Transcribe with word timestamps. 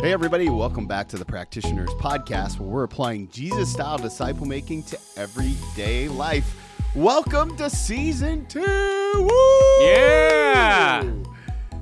Hey, 0.00 0.12
everybody, 0.14 0.48
welcome 0.48 0.86
back 0.86 1.08
to 1.08 1.18
the 1.18 1.26
Practitioners 1.26 1.90
Podcast, 1.90 2.58
where 2.58 2.70
we're 2.70 2.84
applying 2.84 3.28
Jesus 3.28 3.70
style 3.70 3.98
disciple 3.98 4.46
making 4.46 4.84
to 4.84 4.98
everyday 5.18 6.08
life. 6.08 6.56
Welcome 6.96 7.54
to 7.58 7.68
season 7.68 8.46
two. 8.46 8.62
Woo! 8.62 9.84
Yeah. 9.84 11.06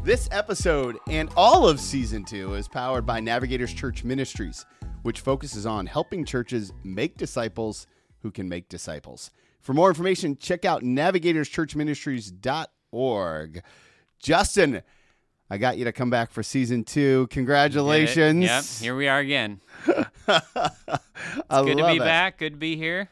This 0.02 0.28
episode 0.32 0.98
and 1.06 1.30
all 1.36 1.68
of 1.68 1.78
season 1.78 2.24
two 2.24 2.54
is 2.54 2.66
powered 2.66 3.06
by 3.06 3.20
Navigators 3.20 3.72
Church 3.72 4.02
Ministries, 4.02 4.66
which 5.02 5.20
focuses 5.20 5.64
on 5.64 5.86
helping 5.86 6.24
churches 6.24 6.72
make 6.82 7.18
disciples 7.18 7.86
who 8.22 8.32
can 8.32 8.48
make 8.48 8.68
disciples. 8.68 9.30
For 9.60 9.74
more 9.74 9.90
information, 9.90 10.36
check 10.38 10.64
out 10.64 10.82
navigatorschurchministries.org. 10.82 13.62
Justin, 14.18 14.82
I 15.50 15.56
got 15.58 15.78
you 15.78 15.84
to 15.84 15.92
come 15.92 16.10
back 16.10 16.30
for 16.30 16.42
season 16.42 16.84
two. 16.84 17.26
Congratulations. 17.30 18.44
Yep, 18.44 18.64
here 18.82 18.96
we 18.96 19.08
are 19.08 19.18
again. 19.18 19.60
I 20.28 21.62
Good 21.62 21.78
to 21.78 21.86
be 21.86 21.96
it. 21.96 22.00
back. 22.00 22.38
Good 22.38 22.52
to 22.54 22.58
be 22.58 22.76
here. 22.76 23.08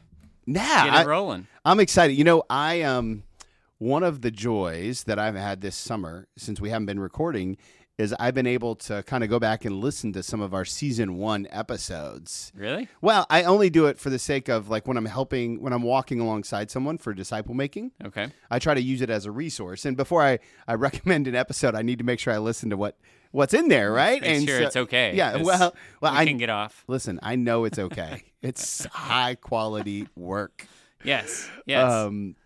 Nah, 0.47 0.61
Get 0.85 0.93
I, 0.95 1.05
rolling. 1.05 1.47
I'm 1.65 1.81
excited. 1.81 2.15
You 2.15 2.25
know, 2.25 2.43
I 2.51 2.83
um 2.83 3.23
one 3.79 4.03
of 4.03 4.21
the 4.23 4.31
joys 4.31 5.05
that 5.05 5.19
I've 5.19 5.35
had 5.35 5.61
this 5.61 5.77
summer 5.77 6.29
since 6.37 6.61
we 6.61 6.71
haven't 6.71 6.87
been 6.87 7.01
recording 7.01 7.57
is 7.99 8.15
I've 8.19 8.35
been 8.35 8.47
able 8.47 8.75
to 8.77 9.03
kind 9.05 9.25
of 9.25 9.31
go 9.31 9.39
back 9.39 9.65
and 9.65 9.81
listen 9.81 10.13
to 10.13 10.23
some 10.23 10.41
of 10.41 10.53
our 10.53 10.65
season 10.67 11.17
1 11.17 11.47
episodes. 11.51 12.53
Really? 12.55 12.89
Well, 13.01 13.27
I 13.31 13.45
only 13.45 13.71
do 13.71 13.87
it 13.87 13.99
for 13.99 14.11
the 14.11 14.19
sake 14.19 14.49
of 14.49 14.69
like 14.69 14.87
when 14.87 14.97
I'm 14.99 15.07
helping 15.07 15.63
when 15.63 15.73
I'm 15.73 15.83
walking 15.83 16.21
alongside 16.21 16.71
someone 16.71 16.99
for 16.99 17.15
disciple 17.15 17.55
making. 17.55 17.93
Okay. 18.05 18.29
I 18.51 18.59
try 18.59 18.75
to 18.75 18.83
use 18.83 19.01
it 19.01 19.09
as 19.09 19.25
a 19.25 19.31
resource. 19.31 19.85
And 19.87 19.97
before 19.97 20.23
I, 20.23 20.39
I 20.69 20.75
recommend 20.87 21.27
an 21.27 21.35
episode, 21.35 21.75
I 21.75 21.83
need 21.83 21.99
to 21.99 22.05
make 22.05 22.19
sure 22.21 22.35
I 22.35 22.39
listen 22.39 22.69
to 22.71 22.77
what 22.77 22.99
what's 23.31 23.55
in 23.55 23.69
there, 23.69 23.93
right? 23.93 24.21
Make 24.21 24.31
and 24.31 24.47
sure 24.47 24.59
so- 24.61 24.67
it's 24.67 24.77
okay. 24.77 25.15
Yeah. 25.15 25.43
well, 25.43 25.75
well, 26.01 26.13
we 26.13 26.19
I 26.19 26.27
can 26.27 26.37
get 26.37 26.51
off. 26.51 26.85
listen. 26.89 27.19
I 27.23 27.37
know 27.37 27.65
it's 27.65 27.79
okay. 27.79 28.25
it's 28.43 28.85
high 28.87 29.37
quality 29.37 30.07
work. 30.15 30.67
Yes. 31.03 31.49
Yes. 31.65 31.91
Um, 31.91 32.37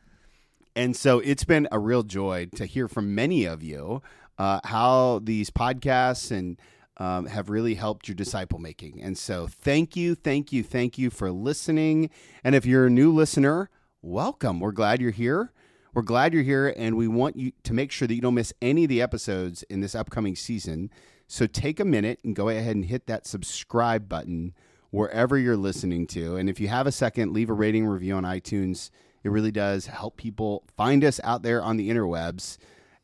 and 0.77 0.97
so 0.97 1.19
it's 1.19 1.45
been 1.45 1.67
a 1.73 1.79
real 1.81 2.05
joy 2.05 2.47
to 2.55 2.67
hear 2.67 2.87
from 2.87 3.15
many 3.15 3.45
of 3.45 3.63
you 3.63 4.03
uh, 4.41 4.59
how 4.65 5.21
these 5.23 5.51
podcasts 5.51 6.31
and 6.31 6.59
um, 6.97 7.27
have 7.27 7.51
really 7.51 7.75
helped 7.75 8.09
your 8.09 8.15
disciple 8.15 8.59
making. 8.59 9.03
And 9.03 9.19
so 9.19 9.47
thank 9.47 9.97
you, 9.97 10.15
thank 10.15 10.51
you, 10.51 10.63
thank 10.63 10.97
you 10.97 11.11
for 11.11 11.31
listening. 11.31 12.09
And 12.43 12.55
if 12.55 12.65
you're 12.65 12.87
a 12.87 12.91
new 12.91 13.13
listener, 13.13 13.69
welcome. 14.01 14.59
We're 14.59 14.73
glad 14.73 14.99
you're 14.99 15.11
here. 15.11 15.53
We're 15.93 16.01
glad 16.01 16.33
you're 16.33 16.43
here, 16.43 16.73
and 16.75 16.97
we 16.97 17.07
want 17.07 17.37
you 17.37 17.53
to 17.65 17.75
make 17.75 17.93
sure 17.93 18.09
that 18.09 18.15
you 18.15 18.23
don't 18.23 18.35
miss 18.35 18.55
any 18.63 18.85
of 18.85 18.89
the 18.89 19.03
episodes 19.03 19.63
in 19.65 19.83
this 19.83 19.95
upcoming 19.95 20.37
season. 20.37 20.91
So 21.27 21.47
take 21.47 21.79
a 21.79 21.85
minute 21.85 22.21
and 22.25 22.35
go 22.35 22.49
ahead 22.49 22.77
and 22.77 22.87
hit 22.87 23.09
that 23.09 23.27
subscribe 23.27 24.09
button 24.09 24.55
wherever 24.89 25.37
you're 25.37 25.57
listening 25.57 26.07
to. 26.09 26.37
And 26.37 26.49
if 26.49 26.59
you 26.59 26.69
have 26.69 26.87
a 26.87 26.93
second, 26.93 27.35
leave 27.35 27.51
a 27.51 27.55
rating 27.55 27.87
review 27.87 28.15
on 28.15 28.23
iTunes. 28.23 28.89
It 29.23 29.29
really 29.29 29.53
does 29.53 29.87
help 29.87 30.17
people 30.17 30.65
find 30.79 31.05
us 31.05 31.21
out 31.25 31.43
there 31.43 31.63
on 31.63 31.77
the 31.77 31.91
interwebs. 31.91 32.57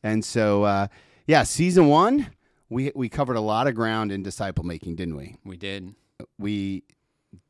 And 0.03 0.25
so, 0.25 0.63
uh, 0.63 0.87
yeah, 1.27 1.43
season 1.43 1.87
one, 1.89 2.29
we 2.69 2.93
we 2.95 3.09
covered 3.09 3.37
a 3.37 3.41
lot 3.41 3.67
of 3.67 3.75
ground 3.75 4.13
in 4.13 4.23
disciple 4.23 4.65
making, 4.65 4.97
didn't 4.97 5.17
we? 5.17 5.37
we 5.45 5.57
did. 5.57 5.95
We 6.39 6.85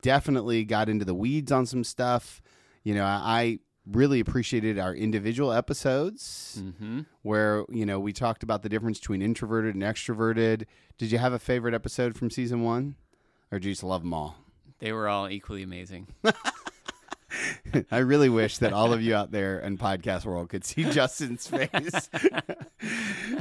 definitely 0.03 0.65
got 0.65 0.89
into 0.89 1.05
the 1.05 1.15
weeds 1.15 1.53
on 1.53 1.67
some 1.67 1.85
stuff. 1.85 2.43
You 2.83 2.95
know, 2.95 3.05
I 3.05 3.59
really 3.87 4.19
appreciated 4.21 4.79
our 4.79 4.95
individual 4.95 5.53
episodes 5.53 6.61
Mm-hmm. 6.61 7.01
where 7.23 7.65
you 7.71 7.87
know 7.87 8.01
we 8.01 8.13
talked 8.13 8.43
about 8.43 8.63
the 8.63 8.69
difference 8.69 8.99
between 8.99 9.23
introverted 9.23 9.75
and 9.75 9.85
extroverted. 9.85 10.65
Did 10.99 11.13
you 11.13 11.19
have 11.19 11.33
a 11.33 11.39
favorite 11.39 11.75
episode 11.75 12.17
from 12.17 12.31
season 12.31 12.63
one, 12.63 12.97
or 13.53 13.59
do 13.59 13.69
you 13.69 13.75
just 13.75 13.85
love 13.85 14.03
them 14.03 14.15
all? 14.15 14.37
They 14.79 14.93
were 14.93 15.09
all 15.09 15.29
equally 15.29 15.63
amazing. 15.63 16.09
I 17.91 17.99
really 17.99 18.29
wish 18.29 18.59
that 18.59 18.73
all 18.73 18.93
of 18.93 19.03
you 19.03 19.15
out 19.15 19.31
there 19.31 19.59
in 19.59 19.79
podcast 19.79 20.25
world 20.25 20.49
could 20.49 20.65
see 20.65 20.85
Justin's 20.91 21.47
face. 21.47 22.11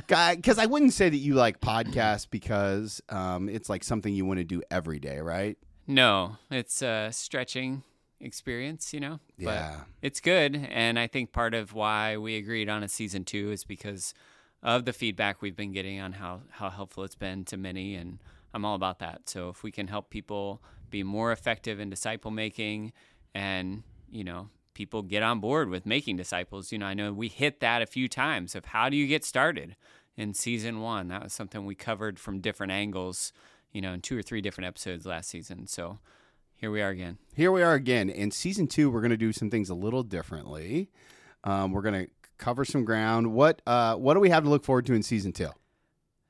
Because 0.07 0.59
I 0.59 0.65
wouldn't 0.67 0.93
say 0.93 1.09
that 1.09 1.17
you 1.17 1.33
like 1.33 1.61
podcasts 1.61 2.27
because 2.29 3.01
um, 3.09 3.49
it's 3.49 3.69
like 3.69 3.83
something 3.83 4.13
you 4.13 4.25
want 4.25 4.37
to 4.39 4.43
do 4.43 4.61
every 4.69 4.99
day, 4.99 5.19
right? 5.19 5.57
No, 5.87 6.37
it's 6.51 6.81
a 6.81 7.09
stretching 7.11 7.83
experience, 8.19 8.93
you 8.93 8.99
know. 8.99 9.19
Yeah. 9.37 9.77
But 9.77 9.87
it's 10.01 10.19
good, 10.19 10.55
and 10.69 10.99
I 10.99 11.07
think 11.07 11.31
part 11.31 11.53
of 11.53 11.73
why 11.73 12.17
we 12.17 12.37
agreed 12.37 12.69
on 12.69 12.83
a 12.83 12.87
season 12.87 13.23
two 13.23 13.51
is 13.51 13.63
because 13.63 14.13
of 14.63 14.85
the 14.85 14.93
feedback 14.93 15.41
we've 15.41 15.55
been 15.55 15.73
getting 15.73 15.99
on 15.99 16.13
how 16.13 16.41
how 16.49 16.69
helpful 16.69 17.03
it's 17.03 17.15
been 17.15 17.45
to 17.45 17.57
many, 17.57 17.95
and 17.95 18.19
I'm 18.53 18.65
all 18.65 18.75
about 18.75 18.99
that. 18.99 19.29
So 19.29 19.49
if 19.49 19.63
we 19.63 19.71
can 19.71 19.87
help 19.87 20.09
people 20.09 20.61
be 20.89 21.03
more 21.03 21.31
effective 21.31 21.79
in 21.79 21.89
disciple 21.89 22.31
making, 22.31 22.93
and 23.35 23.83
you 24.09 24.23
know 24.23 24.49
people 24.73 25.03
get 25.03 25.23
on 25.23 25.39
board 25.39 25.69
with 25.69 25.85
making 25.85 26.17
disciples, 26.17 26.71
you 26.71 26.77
know, 26.77 26.85
I 26.85 26.93
know 26.93 27.13
we 27.13 27.27
hit 27.27 27.59
that 27.61 27.81
a 27.81 27.85
few 27.85 28.07
times 28.07 28.55
of 28.55 28.65
how 28.65 28.89
do 28.89 28.97
you 28.97 29.07
get 29.07 29.23
started 29.23 29.75
in 30.17 30.33
season 30.33 30.81
one. 30.81 31.07
That 31.07 31.23
was 31.23 31.33
something 31.33 31.65
we 31.65 31.75
covered 31.75 32.19
from 32.19 32.41
different 32.41 32.71
angles, 32.71 33.31
you 33.71 33.81
know, 33.81 33.93
in 33.93 34.01
two 34.01 34.17
or 34.17 34.21
three 34.21 34.41
different 34.41 34.67
episodes 34.67 35.05
last 35.05 35.29
season. 35.29 35.67
So 35.67 35.99
here 36.55 36.71
we 36.71 36.81
are 36.81 36.89
again. 36.89 37.17
Here 37.35 37.51
we 37.51 37.63
are 37.63 37.73
again. 37.73 38.09
In 38.09 38.31
season 38.31 38.67
two, 38.67 38.89
we're 38.89 39.01
going 39.01 39.11
to 39.11 39.17
do 39.17 39.31
some 39.31 39.49
things 39.49 39.69
a 39.69 39.75
little 39.75 40.03
differently. 40.03 40.89
Um, 41.43 41.71
we're 41.71 41.81
going 41.81 42.05
to 42.05 42.11
cover 42.37 42.65
some 42.65 42.83
ground. 42.85 43.33
What 43.33 43.61
uh, 43.65 43.95
what 43.95 44.13
do 44.13 44.19
we 44.19 44.29
have 44.29 44.43
to 44.43 44.49
look 44.49 44.63
forward 44.65 44.85
to 44.87 44.93
in 44.93 45.03
season 45.03 45.31
two? 45.31 45.49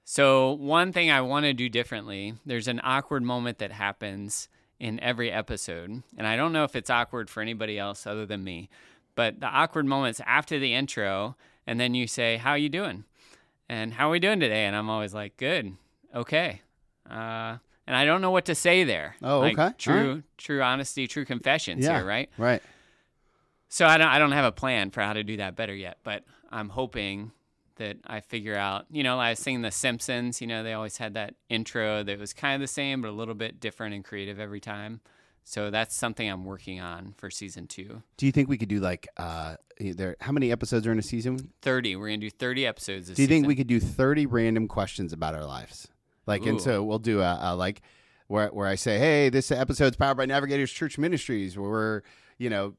So, 0.07 0.51
one 0.51 0.93
thing 0.93 1.09
I 1.09 1.21
want 1.21 1.45
to 1.45 1.53
do 1.53 1.67
differently, 1.67 2.35
there's 2.45 2.67
an 2.67 2.79
awkward 2.83 3.23
moment 3.23 3.57
that 3.57 3.71
happens 3.71 4.49
in 4.79 4.99
every 4.99 5.31
episode. 5.31 6.03
And 6.17 6.27
I 6.27 6.35
don't 6.35 6.51
know 6.53 6.63
if 6.63 6.75
it's 6.75 6.89
awkward 6.89 7.29
for 7.29 7.41
anybody 7.41 7.77
else 7.79 8.05
other 8.05 8.25
than 8.25 8.43
me, 8.43 8.69
but 9.15 9.39
the 9.39 9.47
awkward 9.47 9.85
moments 9.85 10.21
after 10.25 10.59
the 10.59 10.73
intro, 10.73 11.35
and 11.65 11.79
then 11.79 11.93
you 11.93 12.07
say, 12.07 12.37
How 12.37 12.55
you 12.55 12.69
doing? 12.69 13.05
And 13.69 13.93
how 13.93 14.09
are 14.09 14.11
we 14.11 14.19
doing 14.19 14.39
today? 14.39 14.65
And 14.65 14.75
I'm 14.75 14.89
always 14.89 15.13
like, 15.13 15.37
Good, 15.37 15.73
okay. 16.13 16.61
Uh, 17.09 17.57
and 17.87 17.95
I 17.95 18.03
don't 18.05 18.21
know 18.21 18.31
what 18.31 18.45
to 18.45 18.55
say 18.55 18.83
there. 18.83 19.15
Oh, 19.21 19.39
Like, 19.41 19.57
okay. 19.59 19.73
True, 19.77 20.23
true 20.37 20.61
honesty, 20.61 21.07
true 21.07 21.23
confessions 21.25 21.83
Yeah. 21.85 21.97
here, 21.97 22.05
right? 22.05 22.29
Right. 22.37 22.61
So 23.69 23.85
I 23.85 23.97
don't 23.97 24.07
I 24.07 24.19
don't 24.19 24.31
have 24.31 24.45
a 24.45 24.51
plan 24.51 24.91
for 24.91 25.01
how 25.01 25.13
to 25.13 25.23
do 25.23 25.37
that 25.37 25.55
better 25.55 25.73
yet, 25.75 25.97
but 26.03 26.23
I'm 26.51 26.69
hoping 26.69 27.31
that 27.75 27.97
I 28.05 28.19
figure 28.19 28.55
out. 28.55 28.85
You 28.89 29.03
know, 29.03 29.19
I 29.19 29.31
was 29.31 29.39
singing 29.39 29.61
The 29.61 29.71
Simpsons. 29.71 30.41
You 30.41 30.47
know, 30.47 30.63
they 30.63 30.73
always 30.73 30.97
had 30.97 31.13
that 31.15 31.35
intro 31.49 32.03
that 32.03 32.19
was 32.19 32.33
kind 32.33 32.55
of 32.55 32.61
the 32.61 32.71
same, 32.71 33.01
but 33.01 33.09
a 33.09 33.11
little 33.11 33.35
bit 33.35 33.59
different 33.59 33.95
and 33.95 34.03
creative 34.03 34.39
every 34.39 34.59
time. 34.59 35.01
So 35.43 35.69
that's 35.69 35.95
something 35.95 36.27
I'm 36.27 36.43
working 36.43 36.79
on 36.79 37.13
for 37.17 37.29
season 37.29 37.67
two. 37.67 38.01
Do 38.17 38.25
you 38.25 38.31
think 38.31 38.49
we 38.49 38.57
could 38.57 38.69
do 38.69 38.79
like 38.79 39.07
uh, 39.17 39.57
there? 39.79 40.15
How 40.19 40.31
many 40.31 40.51
episodes 40.51 40.87
are 40.87 40.91
in 40.91 40.97
a 40.97 41.03
season? 41.03 41.51
Thirty. 41.61 41.95
We're 41.95 42.07
gonna 42.07 42.17
do 42.17 42.31
thirty 42.31 42.65
episodes. 42.65 43.07
This 43.07 43.15
season. 43.15 43.15
Do 43.15 43.21
you 43.21 43.27
think 43.27 43.43
season. 43.43 43.47
we 43.49 43.55
could 43.55 43.67
do 43.67 43.79
30 43.79 44.25
random 44.25 44.67
questions 44.67 45.13
about 45.13 45.35
our 45.35 45.45
lives? 45.45 45.87
Like, 46.25 46.45
and 46.47 46.59
so 46.59 46.83
we'll 46.83 46.97
do 46.99 47.21
a, 47.21 47.39
a 47.39 47.55
like 47.55 47.81
where, 48.27 48.47
where 48.49 48.67
I 48.67 48.75
say, 48.75 48.97
hey, 48.97 49.29
this 49.29 49.51
episode's 49.51 49.95
powered 49.95 50.17
by 50.17 50.25
Navigators 50.25 50.71
Church 50.71 50.97
Ministries, 50.97 51.57
where 51.57 51.69
we're, 51.69 52.01
you 52.37 52.49
know, 52.49 52.73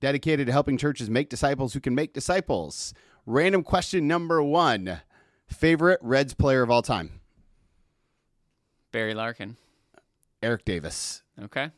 dedicated 0.00 0.46
to 0.46 0.52
helping 0.52 0.76
churches 0.76 1.08
make 1.08 1.28
disciples 1.28 1.72
who 1.74 1.80
can 1.80 1.94
make 1.94 2.12
disciples. 2.12 2.92
Random 3.26 3.62
question 3.62 4.06
number 4.06 4.42
one 4.42 5.00
favorite 5.48 5.98
Reds 6.02 6.34
player 6.34 6.62
of 6.62 6.70
all 6.70 6.82
time? 6.82 7.20
Barry 8.92 9.14
Larkin? 9.14 9.56
Eric 10.42 10.64
Davis. 10.64 11.22
Okay. 11.42 11.70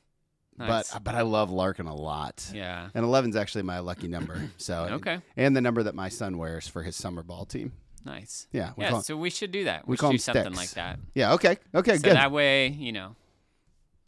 Nice. 0.59 0.93
But 0.93 1.05
but 1.05 1.15
I 1.15 1.23
love 1.23 1.51
Larkin 1.51 1.87
a 1.87 1.95
lot. 1.95 2.51
yeah. 2.53 2.89
And 2.95 3.05
11's 3.05 3.37
actually 3.37 3.63
my 3.63 3.79
lucky 3.79 4.09
number. 4.09 4.51
So 4.59 4.85
Okay. 4.93 5.21
And 5.37 5.57
the 5.57 5.61
number 5.61 5.83
that 5.85 5.95
my 5.95 6.09
son 6.09 6.37
wears 6.37 6.69
for 6.69 6.83
his 6.83 6.97
summer 6.97 7.23
ball 7.23 7.45
team. 7.47 7.73
Nice. 8.05 8.47
Yeah. 8.53 8.73
Yeah. 8.77 9.01
So 9.01 9.17
we 9.17 9.31
should 9.31 9.51
do 9.53 9.65
that. 9.65 9.87
we 9.87 9.93
We, 9.93 9.97
call 9.97 10.11
do 10.11 10.19
something 10.19 10.55
like 10.55 10.71
that. 10.73 10.99
yeah. 11.15 11.33
Okay. 11.35 11.57
Okay. 11.75 11.97
so 11.97 12.03
good. 12.03 12.17
that 12.17 12.33
way, 12.33 12.69
you 12.69 12.93
know, 12.93 13.17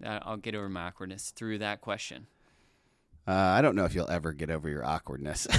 I'll 0.04 0.36
get 0.36 0.54
over 0.54 0.68
my 0.68 0.88
awkwardness 0.88 1.30
through 1.30 1.58
that 1.58 1.80
question. 1.80 2.26
Uh, 3.26 3.32
I 3.32 3.62
don't 3.62 3.76
know 3.76 3.84
if 3.84 3.94
you'll 3.94 4.10
ever 4.10 4.32
get 4.32 4.50
over 4.50 4.68
your 4.68 4.84
awkwardness. 4.84 5.46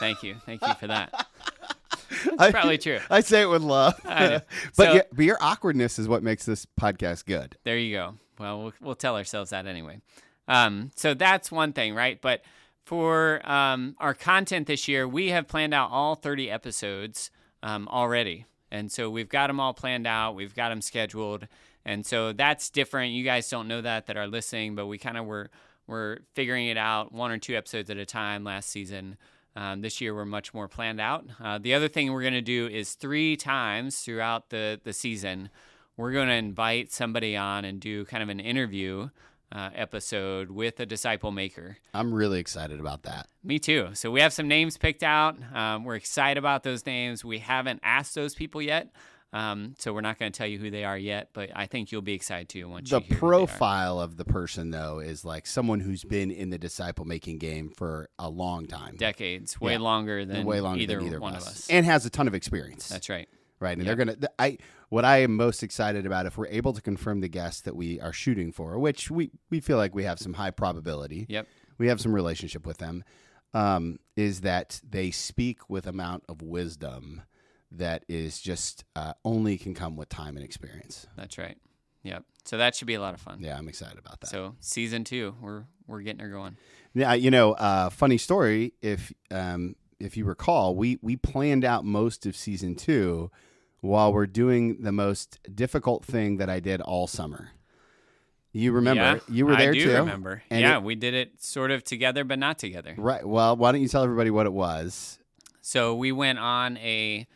Thank 0.00 0.22
you. 0.24 0.34
Thank 0.46 0.62
you 0.66 0.74
for 0.74 0.88
that. 0.88 1.26
I- 2.38 2.50
probably 2.50 2.78
true. 2.78 2.98
I 3.08 3.20
say 3.20 3.42
it 3.42 3.46
with 3.48 3.62
love. 3.62 3.94
But, 4.04 4.46
So- 4.72 4.92
yeah, 4.94 5.02
but 5.12 5.24
your 5.24 5.38
awkwardness 5.40 5.98
is 5.98 6.08
what 6.08 6.22
makes 6.22 6.44
this 6.44 6.66
podcast 6.80 7.24
good. 7.26 7.56
There 7.62 7.78
you 7.78 7.94
go. 7.96 8.14
Well, 8.38 8.62
we'll, 8.62 8.72
we'll 8.80 8.94
tell 8.96 9.16
ourselves 9.16 9.50
that 9.50 9.66
anyway. 9.66 10.00
Um, 10.48 10.90
so 10.96 11.14
that's 11.14 11.52
one 11.52 11.72
thing, 11.72 11.94
right? 11.94 12.20
But 12.20 12.42
for 12.84 13.40
um, 13.48 13.94
our 13.98 14.14
content 14.14 14.66
this 14.66 14.88
year, 14.88 15.06
we 15.06 15.28
have 15.28 15.46
planned 15.46 15.74
out 15.74 15.90
all 15.92 16.14
30 16.16 16.50
episodes 16.50 17.30
um, 17.62 17.86
already. 17.88 18.46
And 18.72 18.90
so 18.90 19.10
we've 19.10 19.28
got 19.28 19.46
them 19.48 19.60
all 19.60 19.74
planned 19.74 20.06
out, 20.06 20.34
we've 20.34 20.54
got 20.54 20.70
them 20.70 20.80
scheduled. 20.80 21.46
And 21.84 22.04
so 22.04 22.32
that's 22.32 22.70
different. 22.70 23.12
You 23.12 23.24
guys 23.24 23.48
don't 23.48 23.68
know 23.68 23.80
that 23.80 24.06
that 24.06 24.16
are 24.16 24.26
listening, 24.26 24.74
but 24.74 24.86
we 24.86 24.98
kind 24.98 25.16
of 25.16 25.26
were, 25.26 25.50
were 25.86 26.20
figuring 26.34 26.66
it 26.68 26.76
out 26.76 27.12
one 27.12 27.30
or 27.30 27.38
two 27.38 27.56
episodes 27.56 27.90
at 27.90 27.96
a 27.96 28.06
time 28.06 28.44
last 28.44 28.70
season. 28.70 29.16
Um, 29.56 29.80
this 29.80 30.00
year, 30.00 30.14
we're 30.14 30.24
much 30.24 30.54
more 30.54 30.68
planned 30.68 31.00
out. 31.00 31.26
Uh, 31.42 31.58
the 31.58 31.74
other 31.74 31.88
thing 31.88 32.12
we're 32.12 32.22
going 32.22 32.34
to 32.34 32.40
do 32.40 32.66
is 32.68 32.94
three 32.94 33.36
times 33.36 34.00
throughout 34.00 34.50
the, 34.50 34.80
the 34.84 34.92
season, 34.92 35.50
we're 35.96 36.12
going 36.12 36.28
to 36.28 36.34
invite 36.34 36.92
somebody 36.92 37.36
on 37.36 37.64
and 37.64 37.80
do 37.80 38.04
kind 38.04 38.22
of 38.22 38.28
an 38.28 38.40
interview 38.40 39.10
uh, 39.52 39.70
episode 39.74 40.50
with 40.50 40.78
a 40.78 40.86
disciple 40.86 41.32
maker. 41.32 41.76
I'm 41.92 42.14
really 42.14 42.38
excited 42.38 42.78
about 42.78 43.02
that. 43.02 43.26
Me 43.42 43.58
too. 43.58 43.88
So 43.94 44.10
we 44.10 44.20
have 44.20 44.32
some 44.32 44.46
names 44.46 44.76
picked 44.76 45.02
out. 45.02 45.36
Um, 45.52 45.84
we're 45.84 45.96
excited 45.96 46.38
about 46.38 46.62
those 46.62 46.86
names. 46.86 47.24
We 47.24 47.38
haven't 47.38 47.80
asked 47.82 48.14
those 48.14 48.34
people 48.34 48.62
yet. 48.62 48.90
Um, 49.32 49.74
so 49.78 49.92
we're 49.92 50.00
not 50.00 50.18
going 50.18 50.32
to 50.32 50.36
tell 50.36 50.46
you 50.48 50.58
who 50.58 50.70
they 50.70 50.82
are 50.84 50.98
yet, 50.98 51.28
but 51.32 51.50
I 51.54 51.66
think 51.66 51.92
you'll 51.92 52.02
be 52.02 52.14
excited 52.14 52.48
too 52.48 52.68
once 52.68 52.90
The 52.90 52.96
you 52.96 53.02
hear 53.02 53.08
who 53.08 53.10
they 53.10 53.16
are. 53.16 53.46
profile 53.46 54.00
of 54.00 54.16
the 54.16 54.24
person, 54.24 54.70
though, 54.72 54.98
is 54.98 55.24
like 55.24 55.46
someone 55.46 55.78
who's 55.78 56.02
been 56.02 56.30
in 56.32 56.50
the 56.50 56.58
disciple 56.58 57.04
making 57.04 57.38
game 57.38 57.70
for 57.76 58.08
a 58.18 58.28
long 58.28 58.66
time. 58.66 58.96
decades, 58.96 59.60
way 59.60 59.72
Yeah. 59.72 59.78
longer 59.78 60.24
than 60.24 60.44
way 60.46 60.60
longer 60.60 60.80
either, 60.82 60.96
than 60.96 61.06
either 61.06 61.20
one 61.20 61.34
of 61.36 61.42
of 61.42 61.46
us. 61.48 61.52
us. 61.60 61.70
and 61.70 61.86
has 61.86 62.04
a 62.04 62.10
ton 62.10 62.26
of 62.26 62.34
experience. 62.34 62.88
That's 62.88 63.08
right. 63.08 63.28
right. 63.60 63.76
And 63.78 63.86
Yeah. 63.86 63.94
they're 63.94 64.04
gonna. 64.04 64.16
I 64.38 64.58
what 64.88 65.04
I 65.04 65.18
am 65.18 65.36
most 65.36 65.62
excited 65.62 66.06
about 66.06 66.26
if 66.26 66.36
we're 66.36 66.48
able 66.48 66.72
to 66.72 66.82
confirm 66.82 67.20
the 67.20 67.28
guests 67.28 67.60
that 67.60 67.76
we 67.76 68.00
are 68.00 68.12
shooting 68.12 68.50
for, 68.50 68.78
which 68.80 69.12
we 69.12 69.30
we 69.48 69.60
feel 69.60 69.76
like 69.76 69.94
we 69.94 70.02
have 70.02 70.18
some 70.18 70.32
high 70.34 70.50
probability. 70.50 71.26
Yep. 71.28 71.46
We 71.78 71.86
have 71.86 72.00
some 72.00 72.12
relationship 72.12 72.66
with 72.66 72.78
them. 72.78 73.04
Um, 73.54 73.98
is 74.16 74.40
that 74.42 74.80
they 74.88 75.10
speak 75.12 75.70
with 75.70 75.86
amount 75.86 76.24
of 76.28 76.42
wisdom 76.42 77.22
that 77.72 78.04
is 78.08 78.40
just 78.40 78.84
uh, 78.96 79.12
only 79.24 79.56
can 79.58 79.74
come 79.74 79.96
with 79.96 80.08
time 80.08 80.36
and 80.36 80.44
experience. 80.44 81.06
That's 81.16 81.38
right. 81.38 81.56
Yep. 82.02 82.24
So 82.44 82.56
that 82.58 82.74
should 82.74 82.86
be 82.86 82.94
a 82.94 83.00
lot 83.00 83.14
of 83.14 83.20
fun. 83.20 83.38
Yeah, 83.40 83.56
I'm 83.58 83.68
excited 83.68 83.98
about 83.98 84.20
that. 84.20 84.28
So 84.28 84.56
season 84.60 85.04
two, 85.04 85.34
we're 85.40 85.64
we're 85.86 86.00
getting 86.00 86.20
her 86.20 86.30
going. 86.30 86.56
Yeah, 86.94 87.12
you 87.14 87.30
know, 87.30 87.52
uh, 87.52 87.90
funny 87.90 88.18
story. 88.18 88.72
If 88.82 89.12
um, 89.30 89.76
if 89.98 90.16
you 90.16 90.24
recall, 90.24 90.74
we 90.74 90.98
we 91.02 91.16
planned 91.16 91.64
out 91.64 91.84
most 91.84 92.24
of 92.26 92.34
season 92.36 92.74
two 92.74 93.30
while 93.80 94.12
we're 94.12 94.26
doing 94.26 94.82
the 94.82 94.92
most 94.92 95.38
difficult 95.54 96.04
thing 96.04 96.38
that 96.38 96.48
I 96.50 96.58
did 96.60 96.80
all 96.80 97.06
summer. 97.06 97.50
You 98.52 98.72
remember? 98.72 99.02
Yeah, 99.02 99.18
you 99.28 99.46
were 99.46 99.54
there 99.54 99.70
I 99.70 99.74
do 99.74 99.84
too. 99.84 99.92
remember. 99.94 100.42
And 100.50 100.60
yeah, 100.60 100.78
it- 100.78 100.82
we 100.82 100.94
did 100.96 101.14
it 101.14 101.40
sort 101.42 101.70
of 101.70 101.84
together, 101.84 102.24
but 102.24 102.38
not 102.38 102.58
together. 102.58 102.94
Right. 102.98 103.24
Well, 103.24 103.56
why 103.56 103.70
don't 103.72 103.80
you 103.80 103.88
tell 103.88 104.02
everybody 104.02 104.30
what 104.30 104.46
it 104.46 104.52
was? 104.52 105.18
So 105.60 105.94
we 105.94 106.10
went 106.10 106.38
on 106.40 106.76
a 106.78 107.28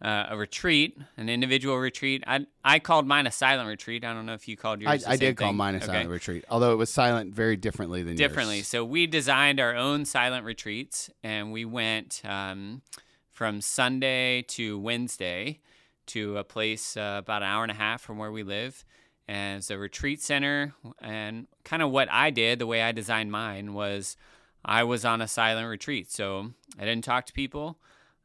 uh, 0.00 0.26
a 0.30 0.36
retreat, 0.36 0.96
an 1.16 1.28
individual 1.28 1.76
retreat. 1.78 2.22
I 2.26 2.46
I 2.64 2.78
called 2.78 3.06
mine 3.06 3.26
a 3.26 3.32
silent 3.32 3.68
retreat. 3.68 4.04
I 4.04 4.12
don't 4.14 4.26
know 4.26 4.34
if 4.34 4.46
you 4.46 4.56
called 4.56 4.80
yours. 4.80 5.04
I, 5.04 5.12
I 5.12 5.16
did 5.16 5.36
call 5.36 5.48
thing. 5.48 5.56
mine 5.56 5.74
a 5.74 5.78
Okay. 5.78 5.86
silent 5.86 6.10
retreat, 6.10 6.44
although 6.48 6.72
it 6.72 6.76
was 6.76 6.90
silent 6.90 7.34
very 7.34 7.56
differently 7.56 8.02
than 8.02 8.16
differently. 8.16 8.56
yours. 8.58 8.68
So 8.68 8.84
we 8.84 9.06
designed 9.06 9.58
our 9.60 9.74
own 9.74 10.04
silent 10.04 10.44
retreats, 10.44 11.10
and 11.22 11.52
we 11.52 11.64
went 11.64 12.22
um, 12.24 12.82
from 13.30 13.60
Sunday 13.60 14.42
to 14.42 14.78
Wednesday 14.78 15.60
to 16.06 16.38
a 16.38 16.44
place 16.44 16.96
uh, 16.96 17.16
about 17.18 17.42
an 17.42 17.48
hour 17.48 17.62
and 17.64 17.72
a 17.72 17.74
half 17.74 18.00
from 18.00 18.18
where 18.18 18.32
we 18.32 18.42
live. 18.42 18.84
And 19.26 19.58
it's 19.58 19.70
a 19.70 19.76
retreat 19.76 20.22
center. 20.22 20.72
And 21.02 21.48
kind 21.62 21.82
of 21.82 21.90
what 21.90 22.08
I 22.10 22.30
did, 22.30 22.58
the 22.58 22.66
way 22.66 22.82
I 22.82 22.92
designed 22.92 23.30
mine, 23.30 23.74
was 23.74 24.16
I 24.64 24.84
was 24.84 25.04
on 25.04 25.20
a 25.20 25.28
silent 25.28 25.68
retreat. 25.68 26.10
So 26.10 26.52
I 26.78 26.84
didn't 26.86 27.04
talk 27.04 27.26
to 27.26 27.32
people. 27.34 27.78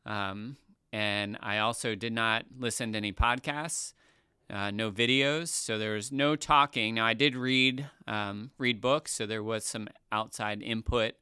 Um, 0.06 0.56
and 0.94 1.38
I 1.42 1.57
also 1.57 1.94
did 1.94 2.13
not 2.13 2.45
listen 2.57 2.94
to 2.94 2.98
any 2.98 3.12
podcasts 3.12 3.94
uh, 4.50 4.72
no 4.72 4.92
videos, 4.92 5.48
so 5.48 5.78
there 5.78 5.94
was 5.94 6.12
no 6.12 6.36
talking. 6.36 6.95
Now 6.95 7.06
I 7.06 7.13
did 7.13 7.36
read 7.36 7.90
um, 8.07 8.51
read 8.57 8.81
books, 8.81 9.12
so 9.13 9.25
there 9.25 9.44
was 9.44 9.66
some 9.66 9.88
outside 10.12 10.62
input 10.62 11.13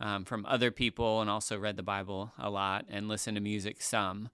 um, 0.00 0.24
from 0.24 0.44
other 0.46 0.70
people, 0.70 1.20
and 1.20 1.30
also 1.30 1.58
read 1.58 1.76
the 1.76 1.82
Bible 1.82 2.32
a 2.38 2.50
lot 2.50 2.84
and 2.90 3.08
listened 3.08 3.36
to 3.36 3.40
music 3.40 3.80
some. 3.80 4.28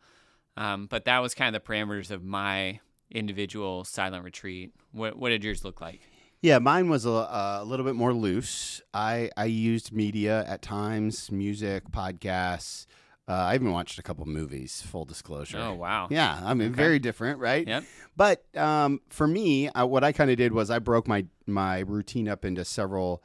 Um, 0.56 0.86
but 0.86 1.04
that 1.04 1.20
was 1.20 1.34
kind 1.34 1.54
of 1.54 1.62
the 1.62 1.66
parameters 1.66 2.10
of 2.10 2.24
my 2.24 2.80
individual 3.10 3.84
silent 3.84 4.24
retreat. 4.24 4.72
What 4.92 5.16
what 5.16 5.28
did 5.28 5.44
yours 5.44 5.64
look 5.64 5.80
like? 5.80 6.00
Yeah, 6.42 6.58
mine 6.58 6.88
was 6.88 7.04
a, 7.04 7.10
a 7.10 7.64
little 7.66 7.84
bit 7.84 7.94
more 7.94 8.14
loose. 8.14 8.80
I, 8.94 9.28
I 9.36 9.44
used 9.44 9.92
media 9.92 10.42
at 10.48 10.62
times, 10.62 11.30
music, 11.30 11.90
podcasts. 11.90 12.86
Uh, 13.30 13.46
I 13.50 13.54
even 13.54 13.70
watched 13.70 13.98
a 13.98 14.02
couple 14.02 14.26
movies. 14.26 14.82
Full 14.82 15.04
disclosure. 15.04 15.58
Oh 15.60 15.74
wow! 15.74 16.08
Yeah, 16.10 16.40
I 16.42 16.52
mean, 16.54 16.68
Okay. 16.68 16.76
very 16.76 16.98
different, 16.98 17.38
right? 17.38 17.66
Yep. 17.66 17.84
But 18.16 18.56
um, 18.56 19.00
for 19.08 19.26
me, 19.28 19.68
I, 19.74 19.84
what 19.84 20.02
I 20.02 20.10
kind 20.12 20.30
of 20.30 20.36
did 20.36 20.52
was 20.52 20.68
I 20.70 20.78
broke 20.80 21.06
my 21.06 21.26
my 21.46 21.80
routine 21.80 22.28
up 22.28 22.44
into 22.44 22.64
several 22.64 23.22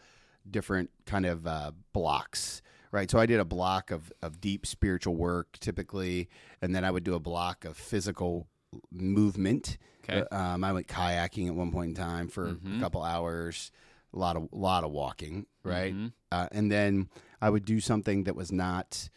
different 0.49 0.91
kind 1.05 1.25
of 1.25 1.47
uh, 1.47 1.71
blocks. 1.93 2.61
Right, 2.91 3.11
so 3.11 3.19
I 3.19 3.25
did 3.25 3.41
a 3.41 3.45
block 3.45 3.91
of, 3.91 4.13
of 4.21 4.39
deep 4.39 4.65
spiritual 4.65 5.15
work 5.17 5.57
typically, 5.59 6.29
and 6.61 6.73
then 6.73 6.85
I 6.85 6.91
would 6.91 7.03
do 7.03 7.13
a 7.15 7.19
block 7.19 7.65
of 7.65 7.75
physical 7.75 8.47
movement. 8.91 9.77
Okay. 10.03 10.23
Uh, 10.31 10.35
Um, 10.53 10.63
I 10.63 10.71
went 10.71 10.87
kayaking 10.87 11.47
at 11.47 11.55
one 11.55 11.71
point 11.71 11.89
in 11.89 11.95
time 11.95 12.27
for 12.29 12.53
Mhm. 12.53 12.77
a 12.77 12.79
couple 12.79 13.03
hours, 13.03 13.71
a 14.13 14.19
lot 14.19 14.37
of 14.37 14.47
lot 14.51 14.83
of 14.85 14.91
walking, 14.91 15.45
right? 15.63 15.93
Mhm. 15.93 16.13
uh, 16.31 16.47
and 16.51 16.71
then 16.71 17.09
I 17.41 17.49
would 17.49 17.65
do 17.65 17.79
something 17.81 18.23
that 18.25 18.35
was 18.35 18.51
not 18.51 19.09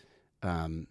um, 0.43 0.87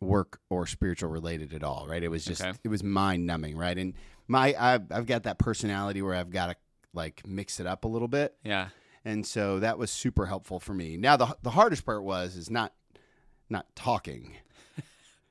work 0.00 0.40
or 0.48 0.66
spiritual 0.66 1.10
related 1.10 1.52
at 1.52 1.62
all. 1.62 1.86
Right? 1.88 2.02
It 2.02 2.08
was 2.08 2.24
just 2.24 2.42
Okay. 2.42 2.56
it 2.64 2.68
was 2.68 2.82
mind 2.82 3.26
numbing. 3.26 3.56
Right? 3.56 3.76
And 3.78 3.94
my 4.28 4.54
I've, 4.58 4.90
I've 4.92 5.06
got 5.06 5.24
that 5.24 5.38
personality 5.38 6.02
where 6.02 6.14
I've 6.14 6.30
got 6.30 6.46
to 6.46 6.56
like 6.92 7.26
mix 7.26 7.60
it 7.60 7.66
up 7.66 7.84
a 7.84 7.88
little 7.88 8.08
bit, 8.08 8.34
Yeah. 8.44 8.68
and 9.04 9.24
so 9.26 9.60
that 9.60 9.78
was 9.78 9.90
super 9.92 10.26
helpful 10.26 10.58
for 10.58 10.74
me. 10.74 10.96
Now 10.96 11.16
the 11.16 11.36
the 11.42 11.50
hardest 11.50 11.84
part 11.86 12.02
was 12.02 12.36
is 12.36 12.50
not 12.50 12.72
not 13.48 13.66
talking. 13.76 14.36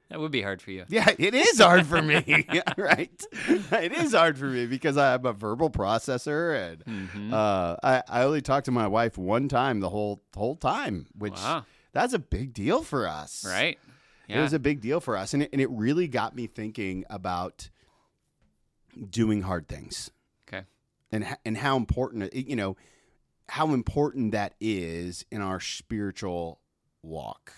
That 0.10 0.20
would 0.20 0.32
be 0.32 0.42
hard 0.42 0.60
for 0.60 0.72
you. 0.72 0.86
Yeah, 0.90 1.08
it 1.20 1.36
is 1.36 1.60
hard 1.60 1.86
for 1.86 2.02
me. 2.02 2.16
right? 2.78 3.24
It 3.48 3.92
is 3.92 4.12
hard 4.16 4.40
for 4.40 4.46
me 4.48 4.66
because 4.66 4.98
I'm 4.98 5.24
a 5.24 5.34
verbal 5.34 5.70
processor 5.70 6.58
and. 6.72 6.82
hmm 7.12 7.32
Uh, 7.32 7.76
I, 7.84 8.02
I 8.10 8.24
only 8.24 8.42
talked 8.42 8.66
to 8.66 8.72
my 8.72 8.88
wife 8.88 9.20
one 9.20 9.48
time 9.48 9.82
the 9.82 9.90
whole 9.90 10.24
whole 10.36 10.56
time, 10.56 11.06
which 11.16 11.34
wow. 11.34 11.64
That's 11.92 12.14
a 12.14 12.20
big 12.20 12.54
deal 12.54 12.84
for 12.84 13.08
us. 13.08 13.46
Right. 13.48 13.78
It 14.28 14.40
was 14.40 14.54
a 14.54 14.60
big 14.60 14.80
deal 14.80 15.00
for 15.00 15.18
us, 15.18 15.34
and 15.34 15.44
it, 15.44 15.50
and 15.52 15.62
it 15.62 15.70
really 15.72 16.08
got 16.08 16.36
me 16.36 16.46
thinking 16.46 17.04
about 17.10 17.70
doing 19.10 19.42
hard 19.42 19.68
things. 19.68 20.12
Okay. 20.48 20.66
And 21.12 21.26
and 21.44 21.58
how 21.58 21.78
important 21.78 22.34
you 22.34 22.56
know 22.56 22.78
how 23.48 23.74
important 23.74 24.32
that 24.34 24.54
is 24.60 25.26
in 25.32 25.42
our 25.42 25.60
spiritual 25.60 26.60
walk. 27.02 27.54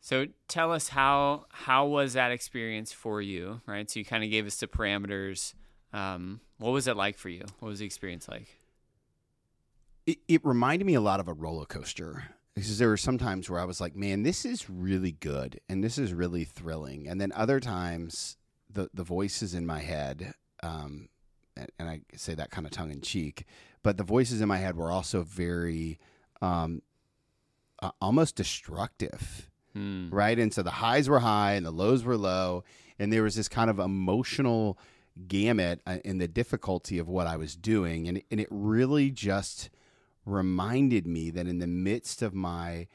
So 0.00 0.26
tell 0.46 0.72
us 0.72 0.88
how 0.88 1.46
how 1.50 1.86
was 1.86 2.12
that 2.12 2.32
experience 2.32 2.92
for 2.92 3.22
you, 3.22 3.62
right? 3.66 3.90
So 3.90 3.98
you 3.98 4.04
kind 4.04 4.22
of 4.22 4.30
gave 4.30 4.46
us 4.46 4.56
the 4.56 4.66
parameters. 4.66 5.54
Um, 5.94 6.40
what 6.58 6.72
was 6.72 6.86
it 6.86 6.98
like 6.98 7.16
for 7.16 7.30
you? 7.30 7.44
What 7.60 7.68
was 7.68 7.78
the 7.78 7.86
experience 7.86 8.28
like? 8.28 8.48
It, 10.06 10.18
it 10.28 10.44
reminded 10.44 10.84
me 10.84 10.94
a 10.94 11.00
lot 11.00 11.20
of 11.20 11.28
a 11.28 11.32
roller 11.32 11.64
coaster 11.64 12.24
because 12.60 12.78
there 12.78 12.88
were 12.88 12.96
some 12.96 13.18
times 13.18 13.48
where 13.48 13.60
I 13.60 13.64
was 13.64 13.80
like, 13.80 13.94
"Man, 13.96 14.22
this 14.22 14.44
is 14.44 14.68
really 14.68 15.12
good 15.12 15.60
and 15.68 15.82
this 15.82 15.98
is 15.98 16.12
really 16.12 16.44
thrilling," 16.44 17.08
and 17.08 17.20
then 17.20 17.32
other 17.34 17.60
times 17.60 18.36
the 18.70 18.88
the 18.92 19.04
voices 19.04 19.54
in 19.54 19.64
my 19.66 19.80
head, 19.80 20.34
um, 20.62 21.08
and, 21.56 21.70
and 21.78 21.88
I 21.88 22.00
say 22.16 22.34
that 22.34 22.50
kind 22.50 22.66
of 22.66 22.72
tongue 22.72 22.90
in 22.90 23.00
cheek, 23.00 23.44
but 23.82 23.96
the 23.96 24.04
voices 24.04 24.40
in 24.40 24.48
my 24.48 24.58
head 24.58 24.76
were 24.76 24.90
also 24.90 25.22
very, 25.22 25.98
um, 26.42 26.82
uh, 27.80 27.90
almost 28.00 28.36
destructive, 28.36 29.50
Hmm. 29.72 30.08
right? 30.10 30.38
And 30.38 30.52
so 30.52 30.62
the 30.62 30.70
highs 30.70 31.08
were 31.08 31.20
high 31.20 31.52
and 31.52 31.64
the 31.64 31.70
lows 31.70 32.02
were 32.04 32.16
low, 32.16 32.64
and 32.98 33.12
there 33.12 33.22
was 33.22 33.34
this 33.36 33.48
kind 33.48 33.70
of 33.70 33.78
emotional 33.78 34.78
gamut 35.26 35.80
uh, 35.86 35.98
in 36.04 36.18
the 36.18 36.28
difficulty 36.28 36.98
of 36.98 37.08
what 37.08 37.26
I 37.26 37.36
was 37.36 37.56
doing, 37.56 38.08
and 38.08 38.22
and 38.30 38.40
it 38.40 38.48
really 38.50 39.10
just 39.10 39.70
reminded 40.28 41.06
me 41.06 41.30
that 41.30 41.46
in 41.46 41.58
the 41.58 41.66
midst 41.66 42.22
of 42.22 42.34
my 42.34 42.86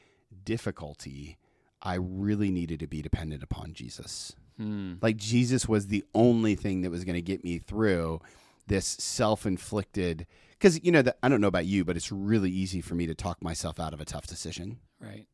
difficulty, 0.45 1.37
I 1.81 1.95
really 1.95 2.51
needed 2.51 2.79
to 2.79 2.87
be 2.87 3.01
dependent 3.01 3.43
upon 3.43 3.73
Jesus. 3.73 4.35
Hmm. 4.57 4.93
Like 5.01 5.17
Jesus 5.17 5.67
was 5.67 5.87
the 5.87 6.03
only 6.13 6.55
thing 6.55 6.81
that 6.81 6.91
was 6.91 7.03
going 7.03 7.15
to 7.15 7.21
get 7.21 7.43
me 7.43 7.57
through 7.59 8.21
this 8.67 8.85
self-inflicted 8.87 10.25
cuz 10.59 10.79
you 10.83 10.91
know 10.91 11.01
that 11.01 11.17
I 11.21 11.27
don't 11.27 11.41
know 11.41 11.47
about 11.49 11.65
you 11.65 11.83
but 11.83 11.97
it's 11.97 12.13
really 12.13 12.49
easy 12.49 12.79
for 12.79 12.95
me 12.95 13.05
to 13.07 13.13
talk 13.13 13.43
myself 13.43 13.77
out 13.79 13.93
of 13.93 13.99
a 13.99 14.05
tough 14.05 14.25
decision. 14.27 14.79
Right. 15.01 15.27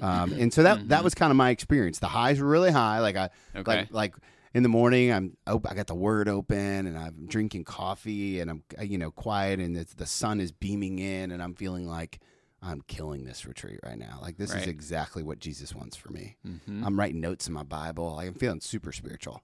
Um, 0.00 0.32
and 0.32 0.52
so 0.52 0.62
that 0.62 0.78
Mm-hmm. 0.78 0.88
that 0.88 1.04
was 1.04 1.14
kind 1.14 1.30
of 1.30 1.36
my 1.36 1.50
experience. 1.50 1.98
The 2.00 2.08
highs 2.08 2.38
were 2.40 2.48
really 2.48 2.70
high 2.72 2.98
like 3.00 3.16
I 3.16 3.30
Okay. 3.56 3.64
like 3.64 3.92
like 3.92 4.14
in 4.54 4.62
the 4.62 4.68
morning 4.68 5.12
I'm 5.12 5.36
op- 5.46 5.70
I 5.70 5.74
got 5.74 5.86
the 5.86 5.94
word 5.94 6.28
open 6.28 6.86
and 6.86 6.98
I'm 6.98 7.26
drinking 7.26 7.64
coffee 7.64 8.40
and 8.40 8.50
I'm 8.50 8.62
uh, 8.78 8.82
you 8.82 8.98
know 8.98 9.10
quiet 9.10 9.60
and 9.60 9.76
it's, 9.76 9.94
the 9.94 10.06
sun 10.06 10.40
is 10.40 10.52
beaming 10.52 10.98
in 10.98 11.30
and 11.30 11.42
I'm 11.42 11.54
feeling 11.54 11.88
like 11.88 12.20
I'm 12.62 12.80
killing 12.86 13.24
this 13.24 13.44
retreat 13.46 13.80
right 13.82 13.98
now. 13.98 14.18
Like 14.22 14.36
this 14.36 14.50
is 14.54 14.66
exactly 14.68 15.22
what 15.22 15.38
Jesus 15.40 15.74
wants 15.74 15.96
for 15.96 16.12
me. 16.12 16.36
hmm 16.44 16.84
I'm 16.84 16.98
writing 16.98 17.20
notes 17.20 17.48
in 17.48 17.52
my 17.54 17.64
Bible. 17.64 18.14
Like, 18.16 18.28
I'm 18.28 18.34
feeling 18.34 18.60
super 18.60 18.92
spiritual. 18.92 19.42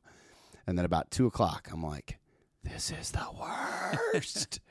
And 0.67 0.79
then 0.79 0.85
about 0.85 1.11
two 1.11 1.27
o'clock, 1.27 1.69
I'm 1.73 1.83
like, 1.83 2.19
this 2.63 2.93
is 2.93 3.11
the 3.13 3.27
worst. 3.41 4.61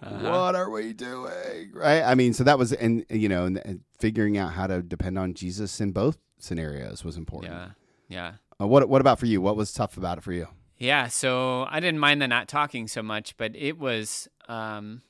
Uh-huh. 0.00 0.30
What 0.30 0.54
are 0.54 0.70
we 0.70 0.92
doing? 0.92 1.72
Right. 1.74 2.00
I 2.02 2.14
mean, 2.14 2.32
so 2.32 2.44
that 2.44 2.58
was, 2.58 2.72
and 2.72 3.04
you 3.10 3.28
know, 3.28 3.44
and, 3.44 3.58
and 3.58 3.80
figuring 3.98 4.38
out 4.38 4.52
how 4.52 4.68
to 4.68 4.80
depend 4.82 5.18
on 5.18 5.34
Jesus 5.34 5.80
in 5.80 5.90
both 5.90 6.16
scenarios 6.38 7.02
was 7.04 7.16
important. 7.16 7.52
Yeah. 7.52 7.68
Yeah. 8.08 8.34
Uh, 8.60 8.66
what 8.66 8.88
What 8.88 9.00
about 9.00 9.18
for 9.18 9.26
you? 9.26 9.40
What 9.40 9.56
was 9.56 9.72
tough 9.72 9.96
about 9.96 10.18
it 10.18 10.24
for 10.24 10.32
you? 10.32 10.48
Yeah, 10.78 11.08
so 11.08 11.66
I 11.68 11.80
didn't 11.80 11.98
mind 11.98 12.22
the 12.22 12.28
not 12.28 12.46
talking 12.46 12.86
so 12.86 13.02
much, 13.02 13.36
but 13.36 13.56
it 13.56 13.78
was 13.78 14.28
um, 14.48 15.02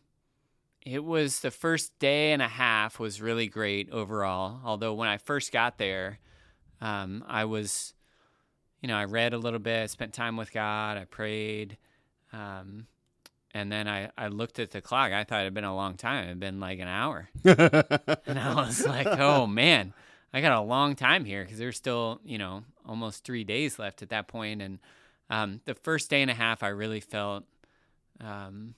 it 0.85 1.05
was 1.05 1.41
the 1.41 1.51
first 1.51 1.99
day 1.99 2.33
and 2.33 2.41
a 2.41 2.49
half 2.49 2.99
was 2.99 3.21
really 3.21 3.47
great 3.47 3.91
overall. 3.91 4.61
Although 4.65 4.95
when 4.95 5.09
I 5.09 5.19
first 5.19 5.53
got 5.53 5.77
there, 5.77 6.19
um, 6.81 7.23
I 7.29 7.45
was, 7.45 7.93
you 8.81 8.89
know, 8.89 8.97
I 8.97 9.05
read 9.05 9.35
a 9.35 9.39
little 9.39 9.59
bit, 9.59 9.91
spent 9.91 10.15
time 10.15 10.37
with 10.37 10.53
God, 10.53 10.97
I 10.97 11.05
prayed, 11.05 11.77
um, 12.33 12.87
and 13.53 13.71
then 13.71 13.89
I, 13.89 14.11
I 14.17 14.29
looked 14.29 14.59
at 14.59 14.71
the 14.71 14.81
clock. 14.81 15.13
I 15.13 15.25
thought 15.25 15.41
it 15.43 15.45
had 15.45 15.55
been 15.55 15.65
a 15.65 15.75
long 15.75 15.97
time. 15.97 16.25
It 16.25 16.29
had 16.29 16.41
been 16.41 16.61
like 16.61 16.79
an 16.79 16.89
hour, 16.89 17.29
and 17.45 18.39
I 18.39 18.55
was 18.55 18.87
like, 18.87 19.07
oh 19.07 19.47
man, 19.47 19.93
I 20.33 20.41
got 20.41 20.53
a 20.53 20.61
long 20.61 20.95
time 20.95 21.25
here 21.25 21.43
because 21.43 21.59
there's 21.59 21.77
still, 21.77 22.21
you 22.25 22.39
know, 22.39 22.65
almost 22.87 23.25
three 23.25 23.45
days 23.45 23.79
left 23.79 24.03
at 24.03 24.11
that 24.11 24.29
point. 24.29 24.61
and 24.63 24.79
um, 25.31 25.61
the 25.65 25.75
first 25.75 26.11
day 26.11 26.23
and 26.23 26.31
a 26.31 26.35
half, 26.35 26.63
I 26.63 26.69
really 26.69 27.01
felt, 27.01 27.45
um, 28.21 28.75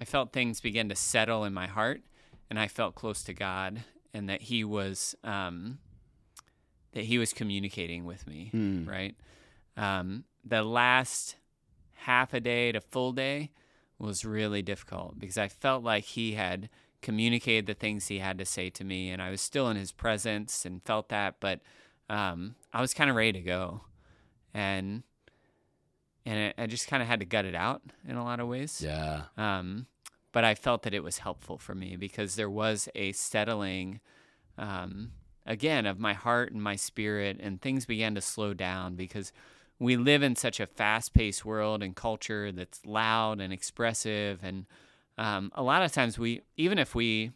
I 0.00 0.04
felt 0.04 0.32
things 0.32 0.60
begin 0.60 0.88
to 0.88 0.94
settle 0.96 1.44
in 1.44 1.52
my 1.54 1.66
heart, 1.66 2.02
and 2.48 2.58
I 2.58 2.66
felt 2.68 2.94
close 2.94 3.22
to 3.24 3.34
God, 3.34 3.82
and 4.14 4.28
that 4.28 4.42
He 4.42 4.64
was, 4.64 5.14
um, 5.24 5.78
that 6.92 7.04
He 7.04 7.18
was 7.18 7.32
communicating 7.32 8.04
with 8.04 8.26
me, 8.26 8.48
Hmm. 8.52 8.88
right? 8.88 9.14
Um, 9.76 10.24
the 10.44 10.62
last 10.62 11.36
half 11.94 12.32
a 12.34 12.40
day 12.40 12.72
to 12.72 12.80
full 12.80 13.12
day 13.12 13.50
was 13.98 14.24
really 14.24 14.62
difficult 14.62 15.18
because 15.20 15.38
I 15.38 15.48
felt 15.48 15.84
like 15.84 16.04
He 16.04 16.32
had 16.32 16.68
communicated 17.02 17.66
the 17.66 17.74
things 17.74 18.08
He 18.08 18.18
had 18.18 18.38
to 18.38 18.44
say 18.44 18.70
to 18.70 18.84
me, 18.84 19.10
and 19.10 19.20
I 19.20 19.30
was 19.30 19.40
still 19.40 19.68
in 19.68 19.76
His 19.76 19.92
presence 19.92 20.64
and 20.64 20.82
felt 20.82 21.08
that, 21.08 21.36
but 21.40 21.60
um, 22.08 22.56
I 22.72 22.80
was 22.80 22.94
kind 22.94 23.10
of 23.10 23.16
ready 23.16 23.32
to 23.32 23.40
go, 23.40 23.82
and 24.52 25.02
and 26.26 26.54
I 26.58 26.66
just 26.66 26.88
kind 26.88 27.02
of 27.02 27.08
had 27.08 27.20
to 27.20 27.26
gut 27.26 27.44
it 27.44 27.54
out 27.54 27.82
in 28.06 28.16
a 28.16 28.24
lot 28.24 28.40
of 28.40 28.48
ways. 28.48 28.82
Yeah. 28.84 29.22
Um, 29.36 29.86
but 30.32 30.44
I 30.44 30.54
felt 30.54 30.82
that 30.82 30.94
it 30.94 31.02
was 31.02 31.18
helpful 31.18 31.58
for 31.58 31.74
me 31.74 31.96
because 31.96 32.36
there 32.36 32.50
was 32.50 32.88
a 32.94 33.12
settling, 33.12 34.00
um, 34.58 35.12
again, 35.46 35.86
of 35.86 35.98
my 35.98 36.12
heart 36.12 36.52
and 36.52 36.62
my 36.62 36.76
spirit, 36.76 37.38
and 37.40 37.60
things 37.60 37.86
began 37.86 38.14
to 38.14 38.20
slow 38.20 38.54
down 38.54 38.96
because 38.96 39.32
we 39.78 39.96
live 39.96 40.22
in 40.22 40.36
such 40.36 40.60
a 40.60 40.66
fast 40.66 41.14
paced 41.14 41.44
world 41.44 41.82
and 41.82 41.96
culture 41.96 42.52
that's 42.52 42.84
loud 42.84 43.40
and 43.40 43.52
expressive. 43.52 44.40
And 44.42 44.66
um, 45.20 45.52
a 45.54 45.62
lot 45.62 45.82
of 45.82 45.92
times, 45.92 46.18
we, 46.18 46.40
even 46.56 46.78
if 46.78 46.94
we 46.94 47.32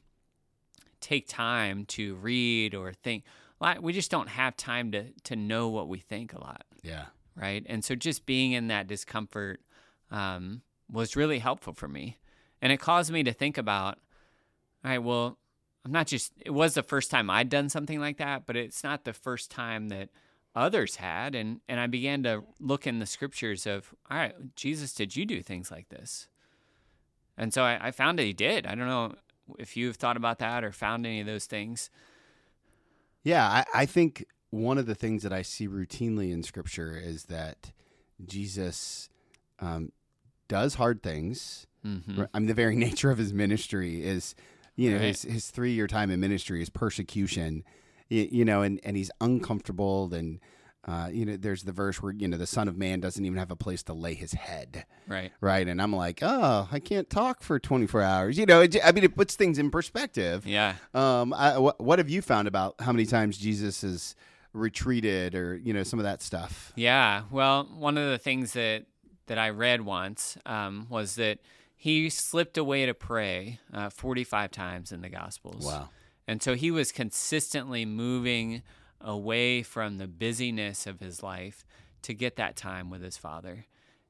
take 1.00 1.28
time 1.28 1.84
to 1.84 2.14
read 2.16 2.74
or 2.74 2.92
think, 2.92 3.24
like, 3.60 3.82
we 3.82 3.92
just 3.92 4.10
don't 4.10 4.28
have 4.28 4.56
time 4.56 4.90
to, 4.92 5.12
to 5.24 5.36
know 5.36 5.68
what 5.68 5.86
we 5.88 5.98
think 5.98 6.32
a 6.32 6.40
lot 6.40 6.64
Yeah. 6.82 7.04
right? 7.36 7.64
And 7.68 7.84
so 7.84 7.94
just 7.94 8.24
being 8.26 8.52
in 8.52 8.68
that 8.68 8.86
discomfort 8.86 9.60
um, 10.10 10.62
was 10.90 11.14
really 11.14 11.38
helpful 11.40 11.74
for 11.74 11.88
me. 11.88 12.18
And 12.62 12.72
it 12.72 12.78
caused 12.80 13.12
me 13.12 13.22
to 13.22 13.32
think 13.32 13.58
about, 13.58 13.98
all 14.84 14.90
right, 14.90 14.98
well, 14.98 15.38
I'm 15.84 15.92
not 15.92 16.06
just, 16.06 16.32
it 16.40 16.50
was 16.50 16.72
the 16.74 16.82
first 16.82 17.10
time 17.10 17.28
I'd 17.28 17.50
done 17.50 17.68
something 17.68 18.00
like 18.00 18.16
that, 18.16 18.46
but 18.46 18.56
it's 18.56 18.82
not 18.82 19.04
the 19.04 19.12
first 19.12 19.50
time 19.50 19.88
that 19.90 20.08
others 20.54 20.96
had. 20.96 21.34
And, 21.34 21.60
and 21.68 21.78
I 21.78 21.86
began 21.86 22.22
to 22.22 22.44
look 22.60 22.86
in 22.86 22.98
the 22.98 23.06
scriptures 23.06 23.66
of, 23.66 23.94
all 24.10 24.16
right, 24.16 24.34
Jesus, 24.56 24.94
did 24.94 25.14
you 25.16 25.26
do 25.26 25.42
things 25.42 25.70
like 25.70 25.90
this? 25.90 26.28
And 27.36 27.52
so 27.52 27.62
I, 27.64 27.88
I 27.88 27.90
found 27.90 28.18
that 28.18 28.24
he 28.24 28.32
did. 28.32 28.66
I 28.66 28.74
don't 28.74 28.88
know 28.88 29.14
if 29.58 29.76
you've 29.76 29.96
thought 29.96 30.16
about 30.16 30.38
that 30.38 30.64
or 30.64 30.72
found 30.72 31.04
any 31.06 31.20
of 31.20 31.26
those 31.26 31.46
things. 31.46 31.90
Yeah, 33.22 33.46
I, 33.46 33.64
I 33.82 33.86
think 33.86 34.26
one 34.50 34.78
of 34.78 34.86
the 34.86 34.94
things 34.94 35.22
that 35.22 35.32
I 35.32 35.42
see 35.42 35.66
routinely 35.66 36.30
in 36.32 36.42
Scripture 36.42 36.96
is 36.96 37.24
that 37.24 37.72
Jesus 38.24 39.08
um, 39.60 39.92
does 40.48 40.74
hard 40.74 41.02
things. 41.02 41.66
hmm 41.82 42.22
I 42.32 42.38
mean, 42.38 42.46
the 42.46 42.54
very 42.54 42.76
nature 42.88 43.10
of 43.10 43.18
his 43.18 43.32
ministry 43.32 44.02
is, 44.04 44.34
you 44.76 44.90
know, 44.90 44.96
Right. 44.98 45.06
his, 45.08 45.22
his 45.22 45.50
three 45.50 45.72
year 45.72 45.86
time 45.86 46.10
in 46.10 46.20
ministry 46.20 46.62
is 46.62 46.70
persecution, 46.70 47.64
you, 48.08 48.28
you 48.30 48.44
know, 48.44 48.62
and, 48.62 48.80
and 48.84 48.96
he's 48.96 49.10
uncomfortable. 49.20 50.12
And, 50.14 50.40
uh, 50.86 51.08
you 51.10 51.24
know, 51.24 51.36
there's 51.36 51.62
the 51.62 51.72
verse 51.72 52.02
where, 52.02 52.12
you 52.12 52.28
know, 52.28 52.36
the 52.36 52.46
Son 52.46 52.68
of 52.68 52.76
Man 52.76 53.00
doesn't 53.00 53.24
even 53.24 53.38
have 53.38 53.50
a 53.50 53.56
place 53.56 53.82
to 53.84 53.94
lay 53.94 54.14
his 54.14 54.32
head. 54.32 54.84
Right. 55.08 55.32
Right. 55.40 55.66
And 55.66 55.80
I'm 55.80 55.94
like, 55.94 56.18
oh, 56.22 56.68
I 56.70 56.78
can't 56.78 57.08
talk 57.08 57.42
for 57.42 57.58
24 57.58 58.02
hours. 58.02 58.38
You 58.38 58.46
know, 58.46 58.60
it, 58.60 58.76
I 58.84 58.92
mean, 58.92 59.04
it 59.04 59.16
puts 59.16 59.34
things 59.34 59.58
in 59.58 59.70
perspective. 59.70 60.46
Yeah. 60.46 60.74
Um, 60.92 61.32
I, 61.32 61.58
what, 61.58 61.80
what 61.80 61.98
have 61.98 62.10
you 62.10 62.20
found 62.20 62.48
about 62.48 62.74
how 62.80 62.92
many 62.92 63.06
times 63.06 63.38
Jesus 63.38 63.80
has 63.82 64.14
retreated 64.52 65.34
or, 65.34 65.56
you 65.56 65.72
know, 65.72 65.84
some 65.84 65.98
of 65.98 66.04
that 66.04 66.20
stuff? 66.20 66.72
Yeah. 66.76 67.22
Well, 67.30 67.64
one 67.64 67.96
of 67.96 68.10
the 68.10 68.18
things 68.18 68.52
that 68.52 68.84
that 69.26 69.38
I 69.38 69.50
read 69.50 69.80
once 69.80 70.36
um, 70.44 70.86
was 70.90 71.14
that 71.14 71.38
he 71.76 72.10
slipped 72.10 72.58
away 72.58 72.84
to 72.84 72.92
pray 72.92 73.58
uh, 73.72 73.88
45 73.88 74.50
times 74.50 74.92
in 74.92 75.00
the 75.00 75.08
Gospels. 75.08 75.64
Wow. 75.64 75.88
And 76.26 76.42
so 76.42 76.54
he 76.54 76.70
was 76.70 76.92
consistently 76.92 77.84
moving 77.86 78.62
away 79.04 79.62
from 79.62 79.98
the 79.98 80.08
busyness 80.08 80.86
of 80.86 80.98
his 80.98 81.22
life 81.22 81.64
to 82.02 82.14
get 82.14 82.36
that 82.36 82.56
time 82.56 82.90
with 82.90 83.02
his 83.02 83.16
father. 83.16 83.66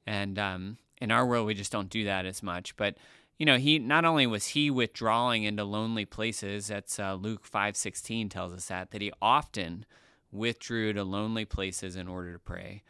And 0.07 0.39
um, 0.39 0.79
in 1.01 1.11
our 1.11 1.27
world, 1.27 1.47
we 1.47 1.55
just 1.55 1.73
don't 1.73 1.91
do 1.91 2.05
that 2.05 2.25
as 2.25 2.43
much. 2.43 2.77
But 2.77 2.97
you 3.39 3.47
know, 3.47 3.57
he 3.57 3.81
not 3.81 4.05
only 4.05 4.27
was 4.27 4.49
he 4.49 4.71
withdrawing 4.71 5.43
into 5.43 5.65
lonely 5.65 6.05
places. 6.05 6.69
That's 6.69 7.01
uh, 7.01 7.15
Luke 7.15 7.45
five 7.45 7.77
sixteen 7.77 8.29
tells 8.29 8.53
us 8.53 8.69
that 8.69 8.93
that 8.93 9.03
he 9.03 9.13
often 9.21 9.85
withdrew 10.31 10.93
to 10.93 11.05
lonely 11.05 11.45
places 11.45 11.97
in 11.97 12.09
order 12.09 12.33
to 12.33 12.39
pray. 12.39 12.83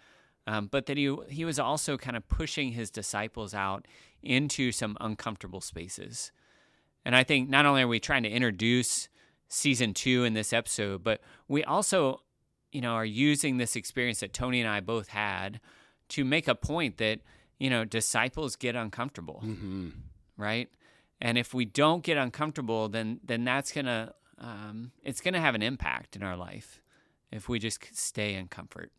Um, 0.46 0.68
but 0.70 0.84
that 0.87 0.99
he 0.99 1.16
he 1.28 1.44
was 1.46 1.58
also 1.58 1.96
kind 1.96 2.16
of 2.16 2.28
pushing 2.28 2.73
his 2.73 2.90
disciples 2.90 3.54
out 3.54 3.87
into 4.23 4.70
some 4.70 4.99
uncomfortable 5.00 5.62
spaces. 5.62 6.30
And 7.04 7.16
I 7.16 7.25
think 7.25 7.49
not 7.49 7.66
only 7.66 7.82
are 7.82 7.88
we 7.88 8.00
trying 8.00 8.23
to 8.25 8.30
introduce 8.30 9.08
season 9.54 9.94
two 9.94 10.25
in 10.25 10.34
this 10.34 10.52
episode, 10.52 11.02
but 11.04 11.20
we 11.49 11.62
also, 11.64 12.20
you 12.73 12.80
know, 12.80 12.92
are 12.92 13.04
using 13.04 13.56
this 13.56 13.76
experience 13.76 14.20
that 14.20 14.32
Tony 14.32 14.61
and 14.61 14.68
I 14.68 14.80
both 14.80 15.08
had 15.08 15.61
to 16.11 16.25
make 16.25 16.49
a 16.49 16.54
point 16.54 16.99
that, 16.99 17.20
you 17.58 17.70
know, 17.70 17.84
disciples 17.84 18.56
get 18.56 18.75
uncomfortable, 18.76 19.42
Mm-hmm. 19.44 19.88
right? 20.37 20.68
And 21.20 21.38
if 21.38 21.54
we 21.54 21.64
don't 21.64 22.02
get 22.02 22.16
uncomfortable, 22.16 22.88
then 22.88 23.20
then 23.25 23.44
that's 23.44 23.73
gonna 23.73 24.12
um, 24.38 24.90
it's 25.02 25.20
gonna 25.20 25.40
have 25.40 25.54
an 25.54 25.62
impact 25.62 26.16
in 26.16 26.23
our 26.23 26.37
life 26.37 26.82
if 27.30 27.49
we 27.49 27.58
just 27.58 27.78
stay 27.96 28.34
in 28.34 28.49
comfort. 28.49 28.90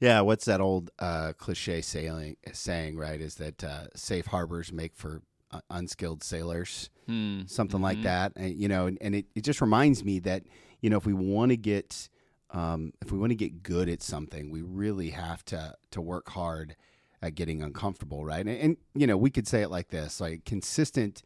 Yeah, 0.00 0.20
what's 0.22 0.44
that 0.44 0.60
old 0.60 0.90
uh, 0.98 1.32
cliche 1.36 1.80
saying? 1.82 2.36
Saying 2.52 2.96
right 2.96 3.20
is 3.20 3.34
that 3.36 3.62
uh, 3.64 3.86
safe 3.94 4.26
harbors 4.26 4.72
make 4.72 4.94
for 4.96 5.22
uh, 5.50 5.60
unskilled 5.70 6.22
sailors, 6.22 6.88
Hmm. 7.06 7.42
something 7.46 7.80
like 7.82 7.98
Mhm. 7.98 8.02
that. 8.04 8.32
And, 8.36 8.54
you 8.54 8.68
know, 8.68 8.86
and, 8.86 8.98
and 9.00 9.14
it, 9.14 9.26
it 9.34 9.42
just 9.44 9.60
reminds 9.60 10.04
me 10.04 10.18
that 10.20 10.44
you 10.80 10.90
know 10.90 10.96
if 10.96 11.06
we 11.06 11.12
want 11.14 11.50
to 11.50 11.56
get 11.56 12.08
um, 12.50 12.92
if 13.02 13.10
we 13.10 13.18
want 13.18 13.30
to 13.30 13.36
get 13.36 13.62
good 13.62 13.88
at 13.88 14.00
something, 14.02 14.50
we 14.50 14.62
really 14.62 15.10
have 15.10 15.44
to 15.46 15.74
to 15.90 16.00
work 16.00 16.28
hard 16.30 16.76
at 17.20 17.34
getting 17.34 17.62
uncomfortable, 17.62 18.24
right? 18.24 18.46
And, 18.46 18.58
and 18.58 18.76
you 18.94 19.06
know, 19.06 19.16
we 19.16 19.30
could 19.30 19.48
say 19.48 19.62
it 19.62 19.70
like 19.70 19.88
this: 19.88 20.20
like 20.20 20.44
consistent 20.44 21.22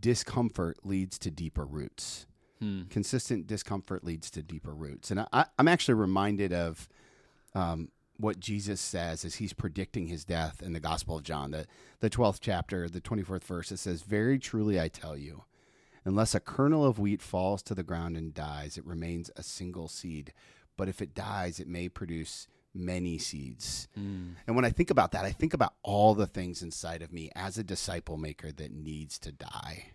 discomfort 0.00 0.78
leads 0.84 1.18
to 1.18 1.30
deeper 1.30 1.64
roots. 1.64 2.26
Hmm. 2.60 2.82
consistent 2.90 3.48
discomfort 3.48 4.04
leads 4.04 4.30
to 4.30 4.40
deeper 4.40 4.72
roots. 4.72 5.10
And 5.10 5.26
I, 5.32 5.46
I'm 5.58 5.66
actually 5.66 5.94
reminded 5.94 6.52
of 6.52 6.88
um, 7.56 7.88
what 8.22 8.40
Jesus 8.40 8.80
says 8.80 9.24
as 9.24 9.36
he's 9.36 9.52
predicting 9.52 10.06
his 10.06 10.24
death 10.24 10.62
in 10.62 10.72
the 10.72 10.80
Gospel 10.80 11.16
of 11.16 11.24
John, 11.24 11.50
the, 11.50 11.66
the 12.00 12.08
12th 12.08 12.38
chapter, 12.40 12.88
the 12.88 13.00
24th 13.00 13.44
verse. 13.44 13.72
It 13.72 13.78
says, 13.78 14.02
Very 14.02 14.38
truly 14.38 14.80
I 14.80 14.88
tell 14.88 15.16
you, 15.16 15.44
unless 16.04 16.34
a 16.34 16.40
kernel 16.40 16.84
of 16.84 16.98
wheat 16.98 17.20
falls 17.20 17.62
to 17.64 17.74
the 17.74 17.82
ground 17.82 18.16
and 18.16 18.32
dies, 18.32 18.78
it 18.78 18.86
remains 18.86 19.30
a 19.36 19.42
single 19.42 19.88
seed. 19.88 20.32
But 20.76 20.88
if 20.88 21.02
it 21.02 21.14
dies, 21.14 21.58
it 21.58 21.68
may 21.68 21.88
produce 21.88 22.46
many 22.72 23.18
seeds. 23.18 23.88
Hmm. 23.94 24.30
And 24.46 24.56
when 24.56 24.64
I 24.64 24.70
think 24.70 24.90
about 24.90 25.12
that, 25.12 25.24
I 25.24 25.32
think 25.32 25.52
about 25.52 25.74
all 25.82 26.14
the 26.14 26.26
things 26.26 26.62
inside 26.62 27.02
of 27.02 27.12
me 27.12 27.30
as 27.34 27.58
a 27.58 27.64
disciple 27.64 28.16
maker 28.16 28.52
that 28.52 28.72
needs 28.72 29.18
to 29.20 29.32
die. 29.32 29.92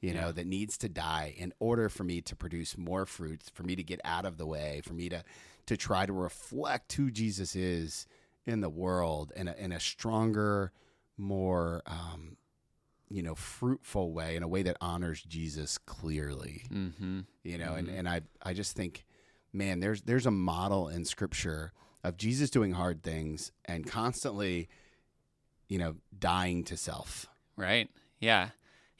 You 0.00 0.14
know, 0.14 0.32
that 0.32 0.46
needs 0.46 0.78
to 0.78 0.88
die 0.88 1.34
in 1.36 1.52
order 1.58 1.88
for 1.90 2.04
me 2.04 2.22
to 2.22 2.34
produce 2.34 2.78
more 2.78 3.04
fruits, 3.04 3.50
for 3.50 3.64
me 3.64 3.76
to 3.76 3.82
get 3.82 4.00
out 4.02 4.24
of 4.24 4.38
the 4.38 4.46
way, 4.46 4.80
for 4.84 4.94
me 4.94 5.08
to 5.10 5.22
to 5.66 5.76
try 5.76 6.06
to 6.06 6.12
reflect 6.12 6.92
who 6.94 7.10
Jesus 7.10 7.54
is 7.54 8.06
in 8.46 8.60
the 8.62 8.70
world 8.70 9.30
in 9.36 9.46
a, 9.46 9.54
in 9.58 9.72
a 9.72 9.78
stronger, 9.78 10.72
more 11.18 11.82
um, 11.86 12.38
you 13.10 13.22
know, 13.22 13.34
fruitful 13.34 14.12
way, 14.12 14.36
in 14.36 14.42
a 14.42 14.48
way 14.48 14.62
that 14.62 14.76
honors 14.80 15.20
Jesus 15.22 15.76
clearly 15.78 16.64
Mm-hmm. 16.72 17.20
you 17.44 17.58
know 17.58 17.74
and, 17.74 17.88
and 17.88 18.08
i 18.08 18.22
i 18.42 18.52
just 18.54 18.74
think 18.76 19.04
man 19.52 19.80
there's 19.80 20.02
there's 20.02 20.26
a 20.26 20.30
model 20.30 20.88
in 20.88 21.04
scripture 21.04 21.72
of 22.04 22.16
jesus 22.16 22.48
doing 22.50 22.72
hard 22.72 23.02
things 23.02 23.50
and 23.64 23.86
constantly 23.86 24.68
you 25.68 25.78
know 25.78 25.96
dying 26.18 26.64
to 26.64 26.76
self 26.76 27.26
Right. 27.56 27.90
Yeah. 28.20 28.50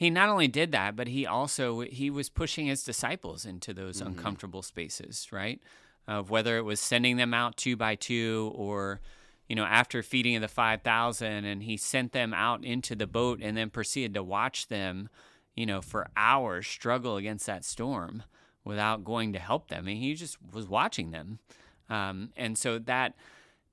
He 0.00 0.08
not 0.08 0.30
only 0.30 0.48
did 0.48 0.72
that, 0.72 0.96
but 0.96 1.08
he 1.08 1.26
also 1.26 1.80
he 1.80 2.08
was 2.08 2.30
pushing 2.30 2.68
his 2.68 2.82
disciples 2.82 3.44
into 3.44 3.74
those 3.74 4.00
uncomfortable 4.00 4.62
spaces, 4.62 5.28
right? 5.30 5.60
Of 6.08 6.30
whether 6.30 6.56
it 6.56 6.62
was 6.62 6.80
sending 6.80 7.18
them 7.18 7.34
out 7.34 7.58
two 7.58 7.76
by 7.76 7.96
two 7.96 8.50
or 8.54 9.02
you 9.46 9.54
know, 9.56 9.64
after 9.64 10.02
feeding 10.02 10.36
of 10.36 10.42
the 10.42 10.48
5,000 10.48 11.44
and 11.44 11.64
he 11.64 11.76
sent 11.76 12.12
them 12.12 12.32
out 12.32 12.64
into 12.64 12.96
the 12.96 13.06
boat 13.06 13.40
and 13.42 13.58
then 13.58 13.68
proceeded 13.68 14.14
to 14.14 14.22
watch 14.22 14.68
them, 14.68 15.10
you 15.54 15.66
know, 15.66 15.82
for 15.82 16.08
hours 16.16 16.66
struggle 16.66 17.18
against 17.18 17.44
that 17.44 17.64
storm 17.64 18.22
without 18.64 19.04
going 19.04 19.34
to 19.34 19.38
help 19.38 19.68
them. 19.68 19.84
Mean, 19.84 19.98
he 19.98 20.14
just 20.14 20.38
was 20.50 20.66
watching 20.66 21.10
them. 21.10 21.40
Um, 21.90 22.30
and 22.38 22.56
so 22.56 22.78
that 22.78 23.16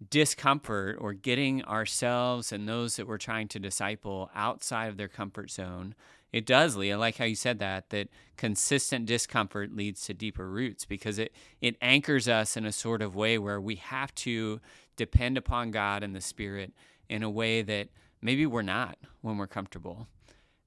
discomfort 0.09 0.97
or 0.99 1.13
getting 1.13 1.63
ourselves 1.63 2.51
and 2.51 2.67
those 2.67 2.97
that 2.97 3.07
we're 3.07 3.17
trying 3.17 3.47
to 3.47 3.59
disciple 3.59 4.29
outside 4.35 4.87
of 4.87 4.97
their 4.97 5.07
comfort 5.07 5.51
zone 5.51 5.95
it 6.31 6.45
does 6.45 6.75
lead. 6.75 6.91
I 6.93 6.95
like 6.95 7.17
how 7.17 7.25
you 7.25 7.35
said 7.35 7.59
that. 7.59 7.89
That 7.89 8.09
consistent 8.35 9.05
discomfort 9.05 9.75
leads 9.75 10.03
to 10.05 10.13
deeper 10.13 10.49
roots 10.49 10.85
because 10.85 11.17
it 11.19 11.33
it 11.61 11.75
anchors 11.81 12.27
us 12.27 12.57
in 12.57 12.65
a 12.65 12.71
sort 12.71 13.01
of 13.01 13.15
way 13.15 13.37
where 13.37 13.61
we 13.61 13.75
have 13.75 14.13
to 14.15 14.59
depend 14.95 15.37
upon 15.37 15.71
God 15.71 16.03
and 16.03 16.15
the 16.15 16.21
Spirit 16.21 16.73
in 17.09 17.23
a 17.23 17.29
way 17.29 17.61
that 17.61 17.89
maybe 18.21 18.45
we're 18.45 18.61
not 18.61 18.97
when 19.21 19.37
we're 19.37 19.47
comfortable. 19.47 20.07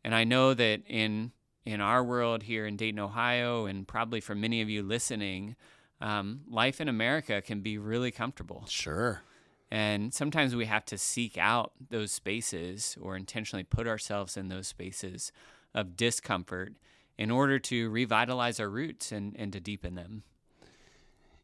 And 0.02 0.14
I 0.14 0.24
know 0.24 0.54
that 0.54 0.82
in 0.86 1.32
in 1.66 1.80
our 1.80 2.02
world 2.02 2.44
here 2.44 2.66
in 2.66 2.76
Dayton, 2.76 2.98
Ohio, 2.98 3.66
and 3.66 3.86
probably 3.86 4.20
for 4.20 4.34
many 4.34 4.62
of 4.62 4.70
you 4.70 4.82
listening, 4.82 5.56
um, 6.00 6.40
life 6.48 6.80
in 6.80 6.88
America 6.88 7.42
can 7.42 7.60
be 7.60 7.76
really 7.76 8.10
comfortable. 8.10 8.64
Sure. 8.66 9.22
And 9.70 10.12
sometimes 10.12 10.56
we 10.56 10.66
have 10.66 10.84
to 10.86 10.98
seek 10.98 11.38
out 11.38 11.72
those 11.90 12.10
spaces 12.10 12.96
or 13.00 13.16
intentionally 13.16 13.62
put 13.62 13.86
ourselves 13.86 14.36
in 14.36 14.48
those 14.48 14.66
spaces 14.66 15.30
of 15.74 15.96
discomfort 15.96 16.74
in 17.16 17.30
order 17.30 17.58
to 17.58 17.88
revitalize 17.90 18.58
our 18.58 18.68
roots 18.68 19.12
and, 19.12 19.36
and 19.38 19.52
to 19.52 19.60
deepen 19.60 19.94
them. 19.94 20.24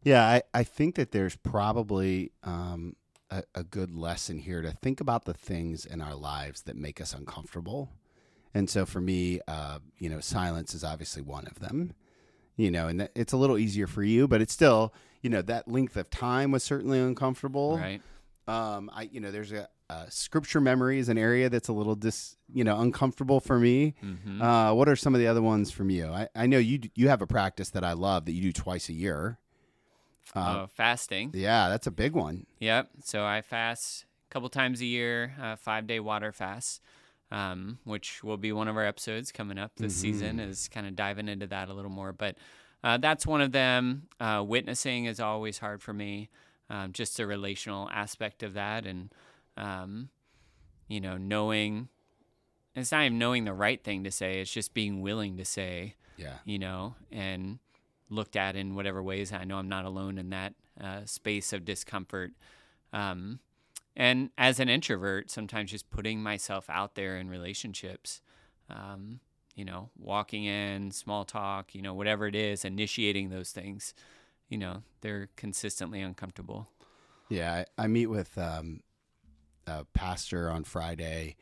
Yeah, 0.03 0.25
I, 0.25 0.43
I 0.55 0.65
think 0.65 0.97
that 0.97 1.13
there's 1.13 1.37
probably 1.37 2.33
um, 2.43 2.97
a, 3.31 3.45
a 3.55 3.63
good 3.63 3.95
lesson 3.95 4.39
here 4.39 4.63
to 4.63 4.71
think 4.71 5.01
about 5.01 5.25
the 5.25 5.35
things 5.35 5.85
in 5.85 6.01
our 6.01 6.15
lives 6.15 6.63
that 6.63 6.77
make 6.77 7.01
us 7.01 7.13
uncomfortable. 7.13 7.91
And 8.55 8.71
so 8.71 8.87
for 8.87 9.01
me, 9.01 9.41
uh, 9.47 9.81
you 9.99 10.09
know, 10.09 10.21
silence 10.21 10.75
is 10.75 10.83
obviously 10.83 11.23
one 11.23 11.47
of 11.47 11.61
them. 11.61 11.93
You 12.57 12.71
know, 12.71 12.89
and 12.89 13.11
it's 13.15 13.35
a 13.35 13.37
little 13.37 13.59
easier 13.59 13.87
for 13.87 14.03
you, 14.03 14.27
but 14.27 14.41
it's 14.41 14.53
still, 14.53 14.95
you 15.21 15.29
know, 15.29 15.43
that 15.43 15.69
length 15.69 15.95
of 15.97 16.09
time 16.09 16.53
was 16.53 16.65
certainly 16.65 16.99
uncomfortable. 16.99 17.77
Right. 17.77 18.01
Um, 18.49 18.91
I 18.95 19.09
you 19.11 19.21
know 19.21 19.33
there's 19.33 19.53
a, 19.53 19.69
a, 19.91 20.09
scripture 20.09 20.61
memory 20.61 21.01
is 21.01 21.09
an 21.09 21.19
area 21.19 21.49
that's 21.49 21.67
a 21.67 21.73
little 21.73 21.97
dis 21.97 22.37
you 22.53 22.63
know 22.63 22.81
uncomfortable 22.81 23.41
for 23.41 23.59
me. 23.59 23.95
Mm-hmm. 24.05 24.41
Uh, 24.41 24.73
what 24.73 24.89
are 24.89 24.95
some 24.95 25.15
of 25.15 25.21
the 25.21 25.27
other 25.27 25.43
ones 25.43 25.73
from 25.73 25.91
you? 25.91 26.07
I, 26.07 26.29
I 26.35 26.47
know 26.47 26.59
you 26.59 26.81
you 26.95 27.09
have 27.09 27.23
a 27.23 27.27
practice 27.27 27.71
that 27.71 27.83
I 27.83 27.95
love 27.95 28.25
that 28.27 28.33
you 28.33 28.43
do 28.43 28.53
twice 28.53 28.89
a 28.89 28.93
year. 28.93 29.39
Uh, 30.35 30.63
oh, 30.63 30.67
fasting. 30.69 31.33
Yeah, 31.35 31.69
that's 31.69 31.87
a 31.87 31.91
big 31.91 32.13
one. 32.13 32.47
Yep. 32.61 32.91
So 33.05 33.25
I 33.25 33.43
fast 33.43 34.05
a 34.31 34.33
couple 34.33 34.49
times 34.49 34.81
a 34.81 34.87
year, 34.87 35.35
uh, 35.41 35.57
five 35.57 35.89
day 35.89 35.99
water 35.99 36.31
fast, 36.31 36.83
um, 37.33 37.79
which 37.83 38.23
will 38.23 38.37
be 38.37 38.53
one 38.53 38.69
of 38.69 38.77
our 38.77 38.85
episodes 38.85 39.33
coming 39.33 39.59
up 39.59 39.73
this 39.77 39.93
mm-hmm. 39.95 40.03
season. 40.03 40.41
Is 40.41 40.69
kind 40.69 40.87
of 40.87 40.95
diving 40.95 41.29
into 41.29 41.49
that 41.49 41.69
a 41.69 41.75
little 41.75 41.91
more, 41.91 42.13
but 42.13 42.37
uh, 42.85 42.99
that's 42.99 43.27
one 43.27 43.41
of 43.41 43.51
them. 43.51 44.07
Uh, 44.21 44.45
witnessing 44.47 45.07
is 45.07 45.19
always 45.19 45.59
hard 45.59 45.83
for 45.83 45.93
me 45.93 46.29
um, 46.71 46.93
just 46.93 47.21
a 47.21 47.27
relational 47.27 47.89
aspect 47.91 48.43
of 48.43 48.55
that, 48.55 48.87
and 48.87 49.13
um, 49.57 50.09
you 50.89 51.01
know, 51.01 51.17
knowing 51.17 51.89
it's 52.75 52.93
not 52.93 53.05
even 53.05 53.19
knowing 53.19 53.45
the 53.45 53.53
right 53.53 53.83
thing 53.83 54.05
to 54.05 54.11
say; 54.11 54.41
it's 54.41 54.53
just 54.53 54.75
being 54.75 55.01
willing 55.01 55.37
to 55.37 55.45
say, 55.45 55.95
yeah, 56.17 56.35
you 56.45 56.59
know, 56.59 56.95
and 57.11 57.59
looked 58.11 58.37
at 58.37 58.57
in 58.57 58.75
whatever 58.75 59.03
ways. 59.03 59.33
I 59.33 59.45
know 59.45 59.59
I'm 59.59 59.69
not 59.69 59.85
alone 59.85 60.19
in 60.19 60.31
that 60.31 60.55
uh, 60.81 61.05
space 61.05 61.53
of 61.53 61.65
discomfort. 61.65 62.33
Um, 62.93 63.41
and 63.97 64.31
as 64.37 64.61
an 64.61 64.69
introvert, 64.69 65.31
sometimes 65.31 65.71
just 65.71 65.91
putting 65.91 66.23
myself 66.23 66.69
out 66.69 66.95
there 66.95 67.17
in 67.17 67.31
relationships, 67.31 68.21
um, 68.69 69.21
you 69.55 69.65
know, 69.65 69.91
walking 69.99 70.45
in, 70.45 70.91
small 70.91 71.25
talk, 71.25 71.75
you 71.75 71.81
know, 71.81 71.95
whatever 71.95 72.27
it 72.27 72.37
is, 72.37 72.65
initiating 72.65 73.31
those 73.31 73.51
things 73.51 73.95
you 74.49 74.59
know 74.59 74.83
they're 75.01 75.29
consistently 75.37 76.01
uncomfortable. 76.01 76.69
Yeah, 77.29 77.65
I, 77.79 77.85
I 77.85 77.87
meet 77.89 78.07
with 78.07 78.37
um, 78.39 78.81
a 79.67 79.85
pastor 79.85 80.51
on 80.51 80.65
Friday, 80.65 81.37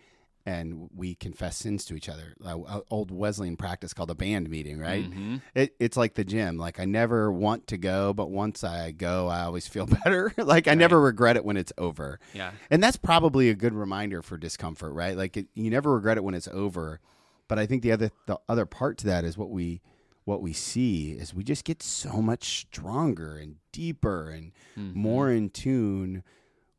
and 0.47 0.89
we 0.95 1.15
confess 1.15 1.57
sins 1.57 1.85
to 1.87 1.95
each 1.95 2.09
other. 2.09 2.35
Uh, 2.45 2.81
old 2.91 3.11
Wesleyan 3.11 3.57
practice 3.57 3.93
called 3.93 4.11
a 4.11 4.15
band 4.15 4.49
meeting, 4.49 4.79
right? 4.79 5.05
Mm-hmm. 5.05 5.37
It, 5.55 5.75
it's 5.79 5.97
like 5.97 6.15
the 6.15 6.25
gym. 6.25 6.57
Like 6.57 6.81
I 6.81 6.85
never 6.85 7.31
want 7.31 7.67
to 7.69 7.79
go, 7.79 8.13
but 8.13 8.31
once 8.31 8.65
I 8.65 8.93
go, 8.93 9.29
I 9.29 9.43
always 9.43 9.67
feel 9.67 9.87
better. 10.05 10.33
like 10.39 10.67
I 10.67 10.73
right. 10.73 10.79
never 10.79 11.01
regret 11.01 11.37
it 11.37 11.45
when 11.45 11.57
it's 11.57 11.73
over. 11.79 12.19
Yeah, 12.33 12.53
and 12.71 12.83
that's 12.83 12.97
probably 12.97 13.51
a 13.51 13.55
good 13.55 13.75
reminder 13.75 14.23
for 14.23 14.37
discomfort, 14.37 14.93
right? 14.93 15.17
Like 15.17 15.37
it, 15.37 15.49
you 15.55 15.71
never 15.71 15.95
regret 15.95 16.17
it 16.17 16.25
when 16.25 16.35
it's 16.35 16.49
over. 16.49 17.01
But 17.47 17.59
I 17.59 17.67
think 17.67 17.83
the 17.83 17.93
other 17.93 18.11
the 18.27 18.39
other 18.49 18.67
part 18.67 18.99
to 18.99 19.07
that 19.07 19.25
is 19.25 19.37
what 19.37 19.51
we 19.51 19.83
what 20.25 20.41
we 20.41 20.53
see 20.53 21.13
is 21.13 21.35
we 21.35 21.45
just 21.45 21.65
get 21.65 21.83
so 21.83 22.23
much 22.23 22.45
stronger 22.45 23.37
and 23.37 23.57
deeper 23.73 24.31
and 24.31 24.53
mm-hmm. 24.79 24.99
more 24.99 25.31
in 25.31 25.51
tune 25.51 26.23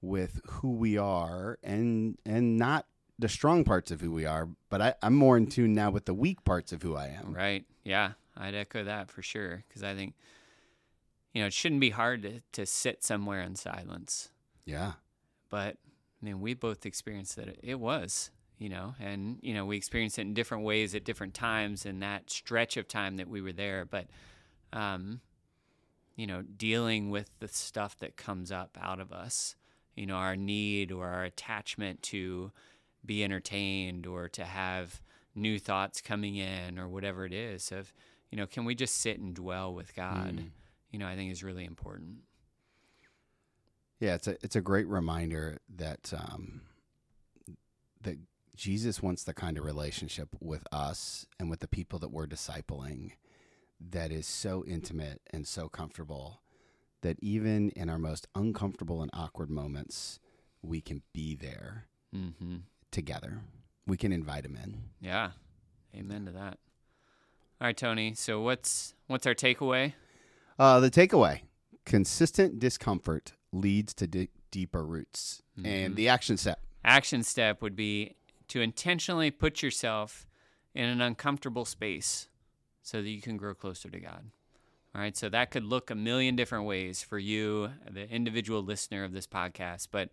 with 0.02 0.42
who 0.46 0.72
we 0.72 0.98
are 0.98 1.58
and 1.64 2.18
and 2.26 2.58
not 2.58 2.86
the 3.18 3.30
strong 3.30 3.64
parts 3.64 3.92
of 3.92 4.02
who 4.02 4.12
we 4.12 4.26
are, 4.26 4.50
but 4.70 4.82
I, 4.82 4.94
I'm 5.02 5.16
more 5.16 5.38
in 5.38 5.48
tune 5.48 5.74
now 5.74 5.90
with 5.90 6.06
the 6.06 6.14
weak 6.14 6.44
parts 6.44 6.74
of 6.74 6.82
who 6.82 6.96
I 6.96 7.08
am. 7.08 7.34
Right. 7.34 7.66
Yeah. 7.84 8.12
I'd 8.36 8.56
echo 8.56 8.84
that 8.84 9.10
for 9.10 9.22
sure. 9.22 9.64
Cause 9.74 9.84
I 9.84 9.96
think, 9.96 10.16
you 11.34 11.42
know, 11.42 11.48
it 11.48 11.54
shouldn't 11.54 11.80
be 11.80 11.92
hard 11.92 12.24
to, 12.24 12.42
to 12.54 12.66
sit 12.66 13.04
somewhere 13.04 13.42
in 13.42 13.56
silence. 13.56 14.32
Yeah. 14.66 14.94
But 15.50 15.78
I 16.22 16.26
mean, 16.26 16.42
we 16.42 16.54
both 16.54 16.86
experienced 16.86 17.38
that 17.38 17.58
it 17.64 17.80
was 17.80 18.32
you 18.58 18.70
know, 18.70 18.96
and 19.00 19.38
you 19.42 19.54
know 19.54 19.66
we 19.66 19.78
experienced 19.78 20.18
it 20.18 20.24
in 20.24 20.34
different 20.34 20.64
ways 20.64 20.96
at 20.96 21.04
different 21.04 21.34
times 21.34 21.86
in 21.86 22.00
that 22.00 22.30
stretch 22.30 22.78
of 22.78 22.88
time 22.88 23.18
that 23.18 23.28
we 23.28 23.42
were 23.42 23.54
there. 23.54 23.86
But, 23.86 24.08
um, 24.74 25.22
you 26.16 26.28
know, 26.28 26.42
dealing 26.42 27.10
with 27.10 27.30
the 27.40 27.48
stuff 27.48 27.98
that 28.00 28.16
comes 28.16 28.52
up 28.52 28.78
out 28.82 29.00
of 29.00 29.12
us, 29.12 29.56
you 29.96 30.06
know, 30.06 30.16
our 30.16 30.36
need 30.36 30.92
or 30.92 31.08
our 31.08 31.24
attachment 31.24 32.02
to 32.04 32.52
be 33.06 33.24
entertained 33.24 34.08
or 34.08 34.30
to 34.30 34.46
have 34.46 35.02
new 35.36 35.60
thoughts 35.60 36.02
coming 36.02 36.36
in 36.36 36.80
or 36.80 36.88
whatever 36.88 37.26
it 37.26 37.34
is 37.34 37.72
of, 37.72 37.94
you 38.32 38.38
know, 38.38 38.48
can 38.48 38.66
we 38.66 38.74
just 38.74 38.96
sit 38.96 39.20
and 39.20 39.36
dwell 39.36 39.74
with 39.74 39.94
God? 39.96 40.38
Mm. 40.38 40.50
You 40.92 41.00
know, 41.00 41.08
I 41.08 41.16
think 41.16 41.32
is 41.32 41.44
really 41.44 41.66
important. 41.66 42.20
Yeah, 44.00 44.16
it's 44.16 44.28
a 44.28 44.38
it's 44.44 44.56
a 44.56 44.62
great 44.62 44.88
reminder 44.88 45.60
that 45.78 46.14
um, 46.14 46.62
that 48.02 48.18
Jesus 48.56 49.02
wants 49.02 49.24
the 49.24 49.34
kind 49.34 49.58
of 49.58 49.66
relationship 49.66 50.30
with 50.40 50.66
us 50.72 51.26
and 51.40 51.50
with 51.50 51.60
the 51.60 51.68
people 51.68 52.00
that 52.00 52.12
we're 52.12 52.28
discipling 52.28 53.12
that 53.92 54.12
is 54.12 54.26
so 54.26 54.64
intimate 54.66 55.22
and 55.32 55.46
so 55.48 55.68
comfortable 55.68 56.42
that 57.02 57.18
even 57.22 57.70
in 57.72 57.90
our 57.90 58.00
most 58.00 58.28
uncomfortable 58.34 59.02
and 59.02 59.12
awkward 59.14 59.50
moments, 59.50 60.20
we 60.62 60.82
can 60.82 61.02
be 61.14 61.36
there 61.36 61.86
mm-hmm. 62.16 62.58
together. 62.92 63.42
We 63.86 63.98
can 63.98 64.12
invite 64.12 64.46
him 64.46 64.58
in. 64.62 64.84
Yeah, 65.00 65.32
amen 65.96 66.26
to 66.26 66.32
that. 66.32 66.58
All 67.62 67.68
right, 67.68 67.78
Tony. 67.78 68.14
So 68.16 68.42
what's 68.42 68.96
what's 69.08 69.28
our 69.28 69.36
takeaway? 69.36 69.94
Uh, 70.58 70.80
the 70.80 70.90
takeaway: 70.90 71.42
consistent 71.86 72.60
discomfort 72.60 73.34
leads 73.52 73.94
to 73.96 74.08
d- 74.08 74.30
deeper 74.50 74.84
roots, 74.84 75.44
mm-hmm. 75.58 75.66
and 75.68 75.96
the 75.96 76.10
action 76.10 76.38
step. 76.38 76.60
Action 76.84 77.24
step 77.24 77.62
would 77.62 77.76
be 77.76 78.16
to 78.50 78.62
intentionally 78.62 79.32
put 79.32 79.62
yourself 79.62 80.28
in 80.74 80.86
an 80.86 81.02
uncomfortable 81.02 81.66
space 81.66 82.28
so 82.82 83.02
that 83.02 83.10
you 83.10 83.22
can 83.22 83.38
grow 83.38 83.54
closer 83.54 83.90
to 83.90 84.00
God. 84.00 84.32
All 84.94 85.02
right, 85.02 85.18
so 85.18 85.28
that 85.30 85.52
could 85.52 85.64
look 85.64 85.90
a 85.90 85.96
million 85.96 86.36
different 86.36 86.66
ways 86.66 87.04
for 87.04 87.20
you, 87.20 87.72
the 87.90 88.10
individual 88.10 88.64
listener 88.64 89.04
of 89.04 89.12
this 89.12 89.28
podcast, 89.28 89.90
but 89.92 90.10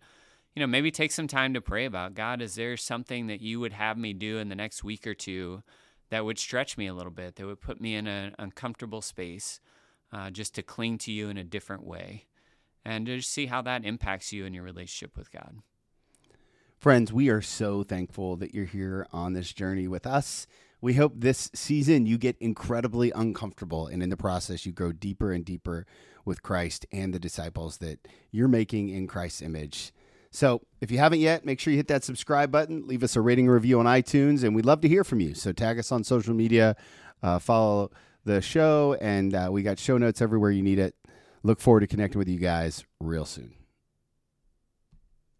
you 0.55 0.59
know, 0.59 0.67
maybe 0.67 0.91
take 0.91 1.11
some 1.11 1.27
time 1.27 1.53
to 1.53 1.61
pray 1.61 1.85
about 1.85 2.13
God, 2.13 2.41
is 2.41 2.55
there 2.55 2.77
something 2.77 3.27
that 3.27 3.41
you 3.41 3.59
would 3.59 3.73
have 3.73 3.97
me 3.97 4.13
do 4.13 4.37
in 4.37 4.49
the 4.49 4.55
next 4.55 4.83
week 4.83 5.07
or 5.07 5.13
two 5.13 5.63
that 6.09 6.25
would 6.25 6.37
stretch 6.37 6.77
me 6.77 6.85
a 6.85 6.93
little 6.93 7.11
bit, 7.11 7.35
that 7.35 7.45
would 7.45 7.61
put 7.61 7.81
me 7.81 7.95
in 7.95 8.05
an 8.05 8.35
uncomfortable 8.37 9.01
space 9.01 9.59
uh, 10.11 10.29
just 10.29 10.53
to 10.55 10.61
cling 10.61 10.97
to 10.99 11.11
you 11.11 11.29
in 11.29 11.37
a 11.37 11.43
different 11.43 11.83
way 11.83 12.25
and 12.85 13.07
just 13.07 13.31
see 13.31 13.47
how 13.47 13.61
that 13.61 13.85
impacts 13.85 14.31
you 14.31 14.45
in 14.45 14.53
your 14.53 14.63
relationship 14.63 15.17
with 15.17 15.31
God. 15.31 15.57
Friends, 16.83 17.13
we 17.13 17.29
are 17.29 17.41
so 17.41 17.81
thankful 17.81 18.35
that 18.35 18.53
you're 18.53 18.65
here 18.65 19.07
on 19.13 19.31
this 19.31 19.53
journey 19.53 19.87
with 19.87 20.05
us. 20.05 20.47
We 20.81 20.95
hope 20.95 21.13
this 21.15 21.49
season 21.55 22.05
you 22.05 22.17
get 22.17 22.35
incredibly 22.41 23.09
uncomfortable 23.11 23.87
and 23.87 24.03
in 24.03 24.09
the 24.09 24.17
process 24.17 24.65
you 24.65 24.73
grow 24.73 24.91
deeper 24.91 25.31
and 25.31 25.45
deeper 25.45 25.85
with 26.25 26.43
Christ 26.43 26.85
and 26.91 27.13
the 27.13 27.19
disciples 27.19 27.77
that 27.77 28.05
you're 28.31 28.49
making 28.49 28.89
in 28.89 29.07
Christ's 29.07 29.41
image. 29.41 29.93
So, 30.29 30.61
if 30.81 30.91
you 30.91 30.97
haven't 30.97 31.21
yet, 31.21 31.45
make 31.45 31.61
sure 31.61 31.71
you 31.71 31.77
hit 31.77 31.87
that 31.87 32.03
subscribe 32.03 32.51
button, 32.51 32.85
leave 32.85 33.01
us 33.01 33.15
a 33.15 33.21
rating 33.21 33.45
and 33.45 33.53
review 33.53 33.79
on 33.79 33.85
iTunes, 33.85 34.43
and 34.43 34.53
we'd 34.53 34.65
love 34.65 34.81
to 34.81 34.89
hear 34.89 35.05
from 35.05 35.21
you. 35.21 35.35
So, 35.35 35.53
tag 35.53 35.79
us 35.79 35.89
on 35.89 36.03
social 36.03 36.33
media, 36.33 36.75
uh, 37.21 37.39
follow 37.39 37.91
the 38.25 38.41
show, 38.41 38.97
and 38.99 39.33
uh, 39.33 39.47
we 39.49 39.63
got 39.63 39.79
show 39.79 39.97
notes 39.97 40.21
everywhere 40.21 40.51
you 40.51 40.61
need 40.63 40.79
it. 40.79 40.95
Look 41.43 41.61
forward 41.61 41.79
to 41.79 41.87
connecting 41.87 42.19
with 42.19 42.27
you 42.27 42.39
guys 42.39 42.83
real 42.99 43.23
soon. 43.23 43.53